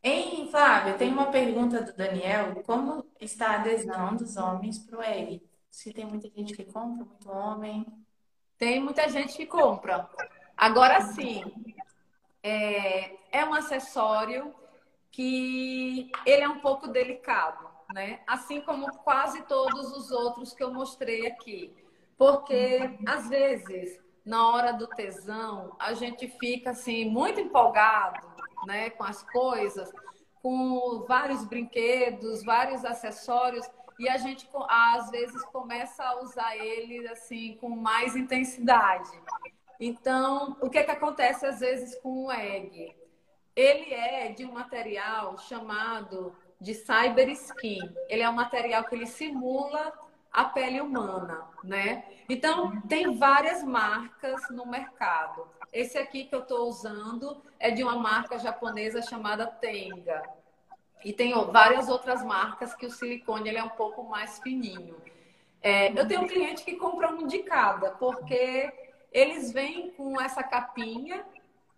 Hein, 0.03 0.49
Flávia, 0.51 0.95
tem 0.95 1.13
uma 1.13 1.27
pergunta 1.27 1.83
do 1.83 1.93
Daniel. 1.95 2.63
Como 2.65 3.05
está 3.21 3.53
a 3.53 3.55
adesão 3.57 4.17
dos 4.17 4.37
homens 4.37 4.79
para 4.79 4.99
o 4.99 5.03
EG? 5.03 5.43
Se 5.71 5.93
tem 5.93 6.05
muita 6.05 6.29
gente 6.31 6.55
que 6.55 6.65
compra, 6.65 7.05
muito 7.05 7.31
homem. 7.31 7.87
Tem 8.57 8.81
muita 8.81 9.09
gente 9.09 9.37
que 9.37 9.47
compra. 9.47 10.09
Agora 10.57 11.01
sim, 11.03 11.45
é, 12.43 13.17
é 13.31 13.45
um 13.45 13.55
acessório 13.55 14.55
que 15.11 16.11
ele 16.27 16.43
é 16.43 16.49
um 16.49 16.61
pouco 16.61 16.89
delicado 16.89 17.69
né? 17.93 18.21
Assim 18.27 18.61
como 18.61 18.91
quase 18.99 19.43
todos 19.43 19.93
os 19.93 20.11
outros 20.11 20.53
que 20.53 20.63
eu 20.63 20.73
mostrei 20.73 21.27
aqui. 21.27 21.75
Porque 22.17 22.99
às 23.07 23.29
vezes, 23.29 24.01
na 24.25 24.49
hora 24.49 24.73
do 24.73 24.87
tesão, 24.89 25.75
a 25.79 25.95
gente 25.95 26.29
fica 26.39 26.71
assim 26.71 27.09
muito 27.09 27.41
empolgado, 27.41 28.27
né, 28.67 28.91
com 28.91 29.05
as 29.05 29.23
coisas, 29.23 29.91
com 30.43 31.05
vários 31.07 31.45
brinquedos, 31.45 32.45
vários 32.45 32.85
acessórios, 32.85 33.69
e 33.99 34.09
a 34.09 34.17
gente 34.17 34.49
às 34.69 35.11
vezes 35.11 35.43
começa 35.47 36.05
a 36.05 36.23
usar 36.23 36.57
ele 36.57 37.09
assim 37.09 37.57
com 37.61 37.69
mais 37.69 38.15
intensidade. 38.15 39.11
Então, 39.81 40.57
o 40.61 40.71
que, 40.71 40.83
que 40.83 40.91
acontece 40.91 41.47
às 41.47 41.61
vezes 41.61 41.97
com 42.01 42.27
o 42.27 42.33
egg? 42.33 42.95
Ele 43.55 43.93
é 43.93 44.29
de 44.33 44.45
um 44.45 44.53
material 44.53 45.37
chamado 45.39 46.35
de 46.61 46.75
cyber 46.75 47.29
skin. 47.31 47.81
Ele 48.09 48.23
é 48.23 48.29
um 48.29 48.35
material 48.35 48.85
que 48.85 48.95
ele 48.95 49.07
simula 49.07 49.93
a 50.33 50.45
pele 50.45 50.81
humana, 50.81 51.47
né? 51.65 52.05
Então, 52.29 52.81
tem 52.83 53.17
várias 53.17 53.63
marcas 53.63 54.49
no 54.51 54.67
mercado. 54.67 55.49
Esse 55.79 55.97
aqui 55.97 56.25
que 56.25 56.35
eu 56.35 56.41
estou 56.41 56.69
usando 56.69 57.41
é 57.57 57.71
de 57.71 57.85
uma 57.85 57.95
marca 57.95 58.37
japonesa 58.37 59.01
chamada 59.01 59.47
Tenga. 59.47 60.29
E 61.05 61.13
tem 61.13 61.33
várias 61.53 61.89
outras 61.89 62.21
marcas 62.25 62.75
que 62.75 62.85
o 62.85 62.91
silicone 62.91 63.49
ele 63.49 63.59
é 63.59 63.63
um 63.63 63.69
pouco 63.69 64.03
mais 64.03 64.41
fininho. 64.41 65.01
É, 65.63 65.97
eu 65.97 66.09
tenho 66.09 66.23
um 66.23 66.27
cliente 66.27 66.65
que 66.65 66.75
compra 66.75 67.09
um 67.15 67.29
de 67.29 67.45
cada, 67.45 67.93
porque 67.93 68.73
eles 69.13 69.53
vêm 69.53 69.93
com 69.93 70.21
essa 70.21 70.43
capinha 70.43 71.25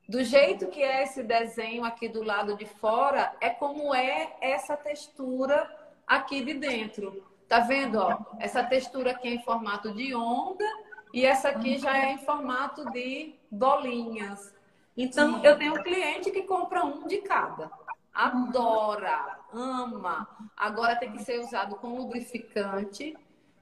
do 0.09 0.25
jeito 0.25 0.69
que 0.69 0.83
é 0.83 1.03
esse 1.03 1.23
desenho 1.23 1.85
aqui 1.85 2.09
do 2.09 2.23
lado 2.23 2.57
de 2.57 2.65
fora, 2.65 3.37
é 3.39 3.51
como 3.51 3.95
é 3.95 4.35
essa 4.41 4.79
textura 4.79 5.71
aqui 6.07 6.43
de 6.43 6.55
dentro. 6.55 7.23
Tá 7.47 7.61
vendo, 7.61 7.97
ó? 7.97 8.17
Essa 8.39 8.65
textura 8.65 9.11
aqui 9.11 9.29
é 9.29 9.33
em 9.33 9.43
formato 9.43 9.93
de 9.93 10.15
onda 10.15 10.65
e 11.13 11.25
essa 11.25 11.49
aqui 11.51 11.79
já 11.79 11.97
é 11.97 12.13
em 12.13 12.19
formato 12.19 12.91
de 12.91 13.35
bolinhas. 13.51 14.55
Então, 14.97 15.41
Sim. 15.41 15.47
eu 15.47 15.59
tenho 15.59 15.75
um 15.75 15.83
cliente 15.83 16.31
que 16.31 16.43
compra 16.43 16.85
um 16.85 17.07
de 17.07 17.19
cada. 17.19 17.71
Adora, 18.13 19.39
ama. 19.53 20.29
Agora 20.57 20.97
tem 20.97 21.13
que 21.13 21.23
ser 21.23 21.41
usado 21.41 21.77
com 21.77 21.97
lubrificante. 21.97 23.17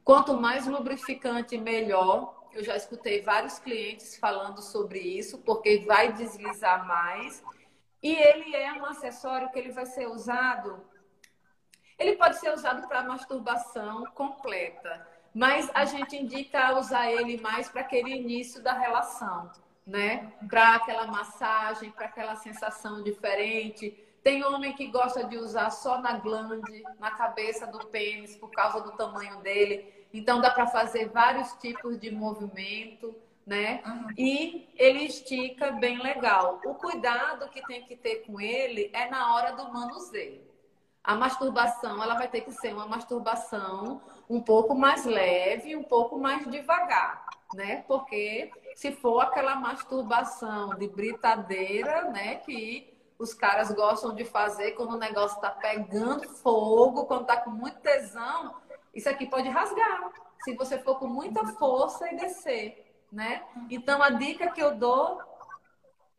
Quanto 0.04 0.34
mais 0.34 0.66
lubrificante, 0.66 1.56
melhor 1.58 2.38
eu 2.52 2.64
já 2.64 2.76
escutei 2.76 3.22
vários 3.22 3.58
clientes 3.58 4.16
falando 4.16 4.60
sobre 4.62 4.98
isso, 4.98 5.38
porque 5.38 5.84
vai 5.86 6.12
deslizar 6.12 6.86
mais. 6.86 7.42
E 8.02 8.12
ele 8.14 8.56
é 8.56 8.72
um 8.72 8.84
acessório 8.86 9.50
que 9.50 9.58
ele 9.58 9.72
vai 9.72 9.86
ser 9.86 10.06
usado 10.08 10.82
Ele 11.98 12.16
pode 12.16 12.38
ser 12.38 12.52
usado 12.52 12.86
para 12.88 13.02
masturbação 13.02 14.04
completa, 14.14 15.06
mas 15.38 15.70
a 15.72 15.84
gente 15.84 16.16
indica 16.16 16.76
usar 16.76 17.12
ele 17.12 17.40
mais 17.40 17.68
para 17.68 17.82
aquele 17.82 18.10
início 18.10 18.60
da 18.60 18.72
relação, 18.72 19.48
né? 19.86 20.32
Para 20.48 20.74
aquela 20.74 21.06
massagem, 21.06 21.92
para 21.92 22.06
aquela 22.06 22.34
sensação 22.34 23.04
diferente. 23.04 23.96
Tem 24.20 24.44
homem 24.44 24.72
que 24.72 24.88
gosta 24.88 25.22
de 25.22 25.36
usar 25.36 25.70
só 25.70 26.00
na 26.00 26.14
glande, 26.18 26.82
na 26.98 27.12
cabeça 27.12 27.68
do 27.68 27.86
pênis, 27.86 28.34
por 28.34 28.50
causa 28.50 28.80
do 28.80 28.90
tamanho 28.96 29.40
dele. 29.40 30.08
Então 30.12 30.40
dá 30.40 30.50
para 30.50 30.66
fazer 30.66 31.08
vários 31.10 31.52
tipos 31.52 31.96
de 32.00 32.10
movimento, 32.10 33.14
né? 33.46 33.80
Uhum. 33.86 34.08
E 34.18 34.68
ele 34.74 35.04
estica 35.04 35.70
bem 35.70 36.02
legal. 36.02 36.60
O 36.64 36.74
cuidado 36.74 37.48
que 37.50 37.64
tem 37.64 37.84
que 37.84 37.94
ter 37.94 38.26
com 38.26 38.40
ele 38.40 38.90
é 38.92 39.08
na 39.08 39.32
hora 39.36 39.52
do 39.52 39.72
manuseio. 39.72 40.42
A 41.04 41.14
masturbação, 41.14 42.02
ela 42.02 42.16
vai 42.16 42.26
ter 42.26 42.40
que 42.40 42.50
ser 42.50 42.74
uma 42.74 42.86
masturbação 42.86 44.02
um 44.28 44.40
pouco 44.40 44.74
mais 44.74 45.04
leve, 45.04 45.74
um 45.74 45.82
pouco 45.82 46.18
mais 46.18 46.46
devagar, 46.50 47.26
né? 47.54 47.84
Porque 47.88 48.50
se 48.76 48.92
for 48.92 49.20
aquela 49.20 49.56
masturbação 49.56 50.74
de 50.76 50.86
britadeira, 50.88 52.02
né, 52.10 52.36
que 52.36 52.94
os 53.18 53.34
caras 53.34 53.72
gostam 53.72 54.14
de 54.14 54.24
fazer 54.24 54.72
quando 54.72 54.92
o 54.92 54.98
negócio 54.98 55.36
está 55.36 55.50
pegando 55.50 56.28
fogo, 56.28 57.06
quando 57.06 57.22
está 57.22 57.38
com 57.38 57.50
muito 57.50 57.80
tesão, 57.80 58.54
isso 58.94 59.08
aqui 59.08 59.26
pode 59.26 59.48
rasgar. 59.48 60.12
Se 60.44 60.54
você 60.54 60.78
for 60.78 60.98
com 60.98 61.08
muita 61.08 61.44
força 61.54 62.12
e 62.12 62.16
descer, 62.16 62.94
né? 63.10 63.42
Então 63.70 64.02
a 64.02 64.10
dica 64.10 64.50
que 64.50 64.62
eu 64.62 64.76
dou, 64.76 65.20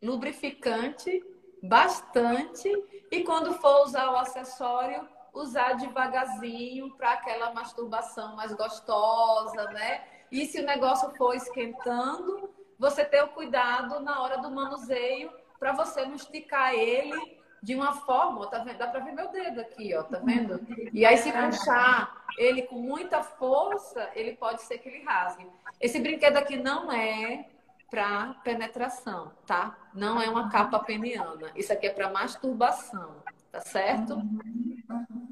lubrificante 0.02 1.24
bastante 1.62 2.68
e 3.10 3.22
quando 3.22 3.54
for 3.54 3.84
usar 3.84 4.10
o 4.10 4.16
acessório, 4.16 5.06
usar 5.32 5.74
devagarzinho 5.74 6.90
para 6.96 7.12
aquela 7.12 7.52
masturbação 7.52 8.36
mais 8.36 8.52
gostosa, 8.52 9.64
né? 9.70 10.02
E 10.30 10.46
se 10.46 10.60
o 10.60 10.66
negócio 10.66 11.10
for 11.16 11.34
esquentando, 11.34 12.50
você 12.78 13.04
ter 13.04 13.22
o 13.22 13.28
cuidado 13.28 14.00
na 14.00 14.20
hora 14.22 14.38
do 14.38 14.50
manuseio 14.50 15.30
para 15.58 15.72
você 15.72 16.04
não 16.04 16.14
esticar 16.14 16.74
ele 16.74 17.38
de 17.62 17.74
uma 17.74 17.92
forma, 17.92 18.46
tá 18.46 18.58
vendo? 18.60 18.78
Dá 18.78 18.86
para 18.86 19.00
ver 19.00 19.12
meu 19.12 19.28
dedo 19.28 19.60
aqui, 19.60 19.94
ó, 19.94 20.02
tá 20.02 20.18
vendo? 20.18 20.60
E 20.92 21.04
aí 21.04 21.16
se 21.18 21.30
puxar 21.30 22.24
ele 22.38 22.62
com 22.62 22.76
muita 22.76 23.22
força, 23.22 24.08
ele 24.14 24.32
pode 24.36 24.62
ser 24.62 24.78
que 24.78 24.88
ele 24.88 25.04
rasgue. 25.04 25.46
Esse 25.78 26.00
brinquedo 26.00 26.38
aqui 26.38 26.56
não 26.56 26.90
é 26.90 27.46
para 27.90 28.34
penetração, 28.44 29.32
tá? 29.46 29.76
Não 29.92 30.22
é 30.22 30.30
uma 30.30 30.48
capa 30.48 30.78
peniana. 30.78 31.50
Isso 31.54 31.72
aqui 31.72 31.88
é 31.88 31.90
para 31.90 32.08
masturbação, 32.08 33.16
tá 33.50 33.60
certo? 33.60 34.22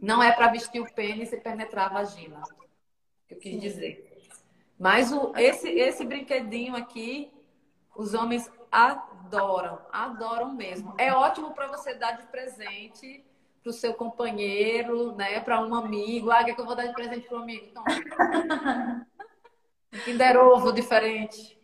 Não 0.00 0.22
é 0.22 0.32
para 0.32 0.48
vestir 0.48 0.80
o 0.80 0.92
pênis 0.92 1.32
e 1.32 1.36
penetrar 1.36 1.86
a 1.86 1.94
vagina. 1.94 2.42
Que 3.26 3.34
eu 3.34 3.38
quis 3.38 3.60
dizer. 3.60 4.08
Mas 4.78 5.12
o, 5.12 5.32
esse, 5.36 5.68
esse 5.68 6.04
brinquedinho 6.04 6.76
aqui, 6.76 7.32
os 7.96 8.14
homens 8.14 8.50
adoram, 8.70 9.80
adoram 9.92 10.54
mesmo. 10.54 10.94
É 10.98 11.12
ótimo 11.12 11.52
para 11.52 11.66
você 11.66 11.94
dar 11.94 12.12
de 12.12 12.26
presente 12.28 13.24
para 13.62 13.70
o 13.70 13.72
seu 13.72 13.92
companheiro, 13.92 15.14
né? 15.16 15.40
Para 15.40 15.60
um 15.60 15.74
amigo. 15.74 16.30
Ah, 16.30 16.44
que, 16.44 16.52
é 16.52 16.54
que 16.54 16.60
eu 16.60 16.66
vou 16.66 16.76
dar 16.76 16.86
de 16.86 16.94
presente 16.94 17.26
para 17.28 17.38
um 17.38 17.42
amigo? 17.42 17.66
Então, 17.66 17.84
Kinder 20.04 20.36
Ovo 20.36 20.72
diferente. 20.72 21.58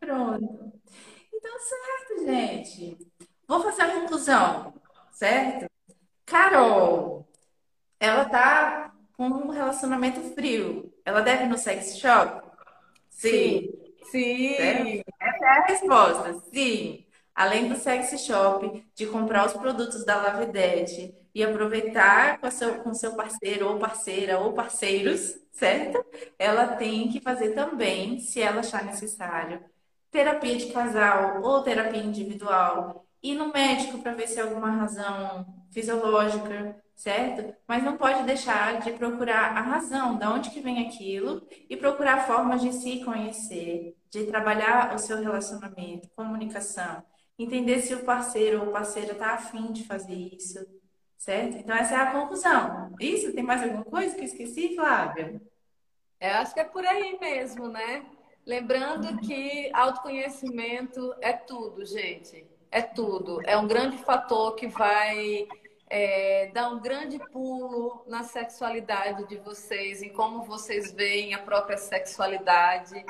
Pronto. 0.00 0.72
Então, 1.32 1.58
certo, 1.58 2.24
gente. 2.24 2.98
Vou 3.46 3.60
fazer 3.62 3.82
a 3.82 4.00
conclusão, 4.00 4.74
certo? 5.12 5.66
Carol, 6.24 7.26
ela 8.02 8.24
tá 8.24 8.92
com 9.16 9.28
um 9.28 9.50
relacionamento 9.50 10.20
frio. 10.34 10.92
Ela 11.04 11.20
deve 11.20 11.44
ir 11.44 11.48
no 11.48 11.56
sex 11.56 11.96
shop? 11.98 12.42
Sim. 13.08 13.70
Sim. 14.10 14.56
Sim. 14.56 15.02
Essa 15.20 15.44
é 15.44 15.48
a 15.48 15.64
resposta. 15.66 16.40
Sim. 16.52 17.06
Além 17.32 17.68
do 17.68 17.76
sex 17.76 18.20
shop, 18.26 18.84
de 18.92 19.06
comprar 19.06 19.46
os 19.46 19.52
produtos 19.52 20.04
da 20.04 20.16
Lavidete 20.16 21.14
e 21.32 21.44
aproveitar 21.44 22.38
com 22.40 22.50
seu, 22.50 22.82
com 22.82 22.92
seu 22.92 23.14
parceiro 23.14 23.68
ou 23.68 23.78
parceira 23.78 24.38
ou 24.40 24.52
parceiros, 24.52 25.34
certo? 25.52 26.04
Ela 26.36 26.74
tem 26.76 27.08
que 27.08 27.20
fazer 27.20 27.54
também, 27.54 28.18
se 28.18 28.42
ela 28.42 28.60
achar 28.60 28.84
necessário, 28.84 29.64
terapia 30.10 30.56
de 30.56 30.72
casal 30.72 31.40
ou 31.40 31.62
terapia 31.62 32.02
individual. 32.02 33.06
Ir 33.22 33.36
no 33.36 33.52
médico 33.52 34.02
para 34.02 34.12
ver 34.12 34.26
se 34.26 34.40
há 34.40 34.44
alguma 34.44 34.72
razão 34.72 35.61
fisiológica, 35.72 36.76
certo? 36.94 37.54
Mas 37.66 37.82
não 37.82 37.96
pode 37.96 38.22
deixar 38.24 38.80
de 38.80 38.92
procurar 38.92 39.56
a 39.56 39.60
razão, 39.60 40.16
de 40.16 40.26
onde 40.26 40.50
que 40.50 40.60
vem 40.60 40.86
aquilo 40.86 41.46
e 41.68 41.76
procurar 41.76 42.26
formas 42.26 42.60
de 42.60 42.72
se 42.72 43.04
conhecer, 43.04 43.96
de 44.10 44.26
trabalhar 44.26 44.94
o 44.94 44.98
seu 44.98 45.20
relacionamento, 45.20 46.08
comunicação, 46.14 47.02
entender 47.38 47.80
se 47.80 47.94
o 47.94 48.04
parceiro 48.04 48.60
ou 48.60 48.70
parceira 48.70 49.12
está 49.12 49.34
afim 49.34 49.72
de 49.72 49.84
fazer 49.84 50.14
isso, 50.14 50.64
certo? 51.16 51.56
Então 51.56 51.74
essa 51.74 51.94
é 51.94 51.96
a 51.96 52.12
conclusão. 52.12 52.94
Isso? 53.00 53.32
Tem 53.32 53.42
mais 53.42 53.62
alguma 53.62 53.84
coisa 53.84 54.14
que 54.14 54.20
eu 54.20 54.26
esqueci, 54.26 54.74
Flávia? 54.74 55.40
Eu 56.20 56.30
acho 56.34 56.54
que 56.54 56.60
é 56.60 56.64
por 56.64 56.86
aí 56.86 57.18
mesmo, 57.18 57.66
né? 57.66 58.04
Lembrando 58.46 59.18
que 59.20 59.70
autoconhecimento 59.72 61.14
é 61.20 61.32
tudo, 61.32 61.84
gente. 61.84 62.46
É 62.70 62.80
tudo. 62.80 63.40
É 63.44 63.56
um 63.56 63.66
grande 63.66 63.98
fator 63.98 64.54
que 64.54 64.66
vai 64.66 65.46
é, 65.94 66.50
dar 66.54 66.70
um 66.70 66.80
grande 66.80 67.18
pulo 67.18 68.02
na 68.06 68.22
sexualidade 68.22 69.28
de 69.28 69.36
vocês, 69.36 70.02
em 70.02 70.08
como 70.08 70.42
vocês 70.42 70.90
veem 70.90 71.34
a 71.34 71.38
própria 71.38 71.76
sexualidade. 71.76 73.04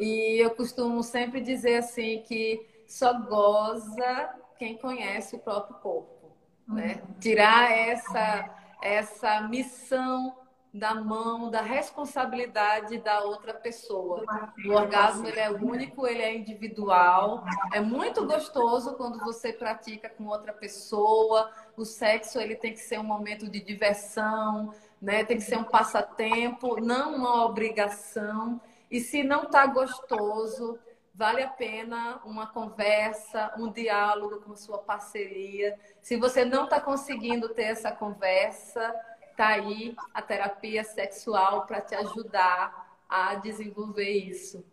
E 0.00 0.42
eu 0.42 0.50
costumo 0.50 1.00
sempre 1.04 1.40
dizer 1.40 1.76
assim 1.76 2.24
que 2.26 2.60
só 2.88 3.16
goza 3.20 4.34
quem 4.58 4.76
conhece 4.76 5.36
o 5.36 5.38
próprio 5.38 5.76
corpo, 5.76 6.36
né? 6.66 7.00
Uhum. 7.06 7.14
Tirar 7.20 7.70
essa 7.70 8.52
essa 8.82 9.40
missão 9.42 10.36
da 10.74 10.92
mão, 10.92 11.48
da 11.48 11.62
responsabilidade 11.62 12.98
da 12.98 13.20
outra 13.20 13.54
pessoa. 13.54 14.24
O 14.66 14.72
orgasmo 14.72 15.28
ele 15.28 15.38
é 15.38 15.48
único, 15.48 16.04
ele 16.04 16.20
é 16.20 16.34
individual. 16.34 17.44
É 17.72 17.78
muito 17.78 18.26
gostoso 18.26 18.94
quando 18.94 19.20
você 19.20 19.52
pratica 19.52 20.08
com 20.08 20.26
outra 20.26 20.52
pessoa. 20.52 21.48
O 21.76 21.84
sexo 21.84 22.40
ele 22.40 22.56
tem 22.56 22.72
que 22.72 22.80
ser 22.80 22.98
um 22.98 23.04
momento 23.04 23.48
de 23.48 23.60
diversão, 23.60 24.74
né? 25.00 25.24
Tem 25.24 25.36
que 25.36 25.44
ser 25.44 25.56
um 25.56 25.64
passatempo, 25.64 26.80
não 26.80 27.14
uma 27.14 27.44
obrigação. 27.44 28.60
E 28.90 28.98
se 28.98 29.22
não 29.22 29.44
está 29.44 29.66
gostoso, 29.66 30.76
vale 31.14 31.40
a 31.40 31.48
pena 31.48 32.20
uma 32.24 32.48
conversa, 32.48 33.54
um 33.56 33.70
diálogo 33.70 34.40
com 34.40 34.56
sua 34.56 34.78
parceria. 34.78 35.78
Se 36.02 36.16
você 36.16 36.44
não 36.44 36.64
está 36.64 36.80
conseguindo 36.80 37.48
ter 37.50 37.66
essa 37.66 37.92
conversa, 37.92 38.92
tá 39.36 39.48
aí 39.48 39.94
a 40.12 40.22
terapia 40.22 40.84
sexual 40.84 41.66
para 41.66 41.80
te 41.80 41.94
ajudar 41.94 42.98
a 43.08 43.36
desenvolver 43.36 44.10
isso. 44.10 44.64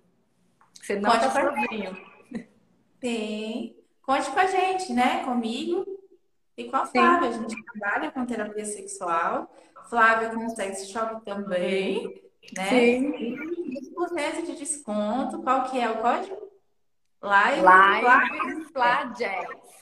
Você 0.73 0.99
não 0.99 1.13
está 1.13 1.29
sozinho. 1.31 1.97
Sim. 3.01 3.75
Conte 4.01 4.31
com 4.31 4.39
a 4.39 4.45
gente, 4.47 4.93
né? 4.93 5.23
Comigo 5.23 5.85
e 6.57 6.65
com 6.65 6.75
a 6.75 6.85
Flávia. 6.85 7.29
A 7.29 7.31
gente 7.31 7.63
trabalha 7.63 8.11
com 8.11 8.25
terapia 8.25 8.65
sexual. 8.65 9.51
Flávia 9.89 10.29
com 10.29 10.49
sex 10.49 10.89
shop 10.89 11.23
também, 11.23 12.21
né? 12.55 12.69
Sim. 12.69 13.13
E 13.15 13.35
20% 13.95 14.45
de 14.45 14.55
desconto. 14.55 15.41
Qual 15.41 15.63
que 15.65 15.79
é 15.79 15.89
o 15.89 15.97
código? 16.01 16.51
Live, 17.21 17.61
Live 17.61 18.63
Flagels. 18.71 19.80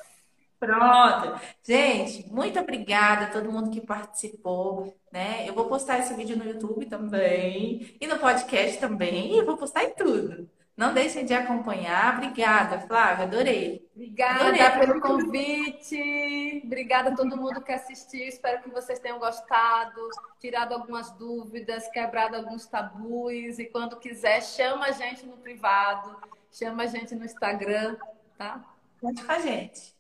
Pronto. 0.60 1.40
Gente, 1.64 2.28
muito 2.30 2.60
obrigada 2.60 3.26
a 3.26 3.30
todo 3.30 3.52
mundo 3.52 3.70
que 3.70 3.80
participou, 3.80 4.94
né? 5.12 5.48
Eu 5.48 5.54
vou 5.54 5.66
postar 5.70 6.00
esse 6.00 6.14
vídeo 6.14 6.38
no 6.38 6.44
YouTube 6.44 6.86
também 6.86 7.96
e 8.00 8.06
no 8.06 8.20
podcast 8.20 8.78
também, 8.78 9.34
e 9.34 9.38
eu 9.38 9.46
vou 9.46 9.56
postar 9.56 9.86
em 9.86 9.94
tudo. 9.96 10.50
Não 10.76 10.94
deixem 10.94 11.26
de 11.26 11.34
acompanhar. 11.34 12.16
Obrigada, 12.16 12.80
Flávia, 12.80 13.26
adorei. 13.26 13.90
Obrigada 13.94 14.48
adorei. 14.48 14.80
pelo 14.80 15.02
convite. 15.02 16.62
Obrigada 16.66 17.10
a 17.10 17.16
todo 17.16 17.36
mundo 17.36 17.62
que 17.62 17.74
assistiu. 17.74 18.26
Espero 18.26 18.62
que 18.62 18.70
vocês 18.70 18.98
tenham 18.98 19.20
gostado, 19.20 20.08
tirado 20.40 20.74
algumas 20.74 21.12
dúvidas, 21.12 21.90
quebrado 21.90 22.38
alguns 22.38 22.66
tabus. 22.66 23.60
E 23.60 23.66
quando 23.66 23.98
quiser, 23.98 24.42
chama 24.42 24.86
a 24.86 24.92
gente 24.92 25.26
no 25.26 25.36
privado, 25.36 26.16
chama 26.50 26.84
a 26.84 26.88
gente 26.88 27.14
no 27.14 27.26
Instagram, 27.26 27.98
tá? 28.38 28.64
Conte 29.02 29.22
com 29.22 29.32
a 29.34 29.40
gente. 29.40 29.99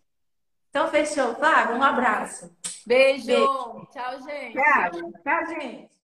Então, 0.69 0.89
fechou. 0.89 1.35
Flávio, 1.35 1.75
um 1.75 1.83
abraço. 1.83 2.55
Beijo. 2.85 3.25
Beijo. 3.25 3.87
Tchau, 3.91 4.21
gente. 4.21 4.53
Tchau, 4.53 5.11
tchau 5.23 5.47
gente. 5.47 5.98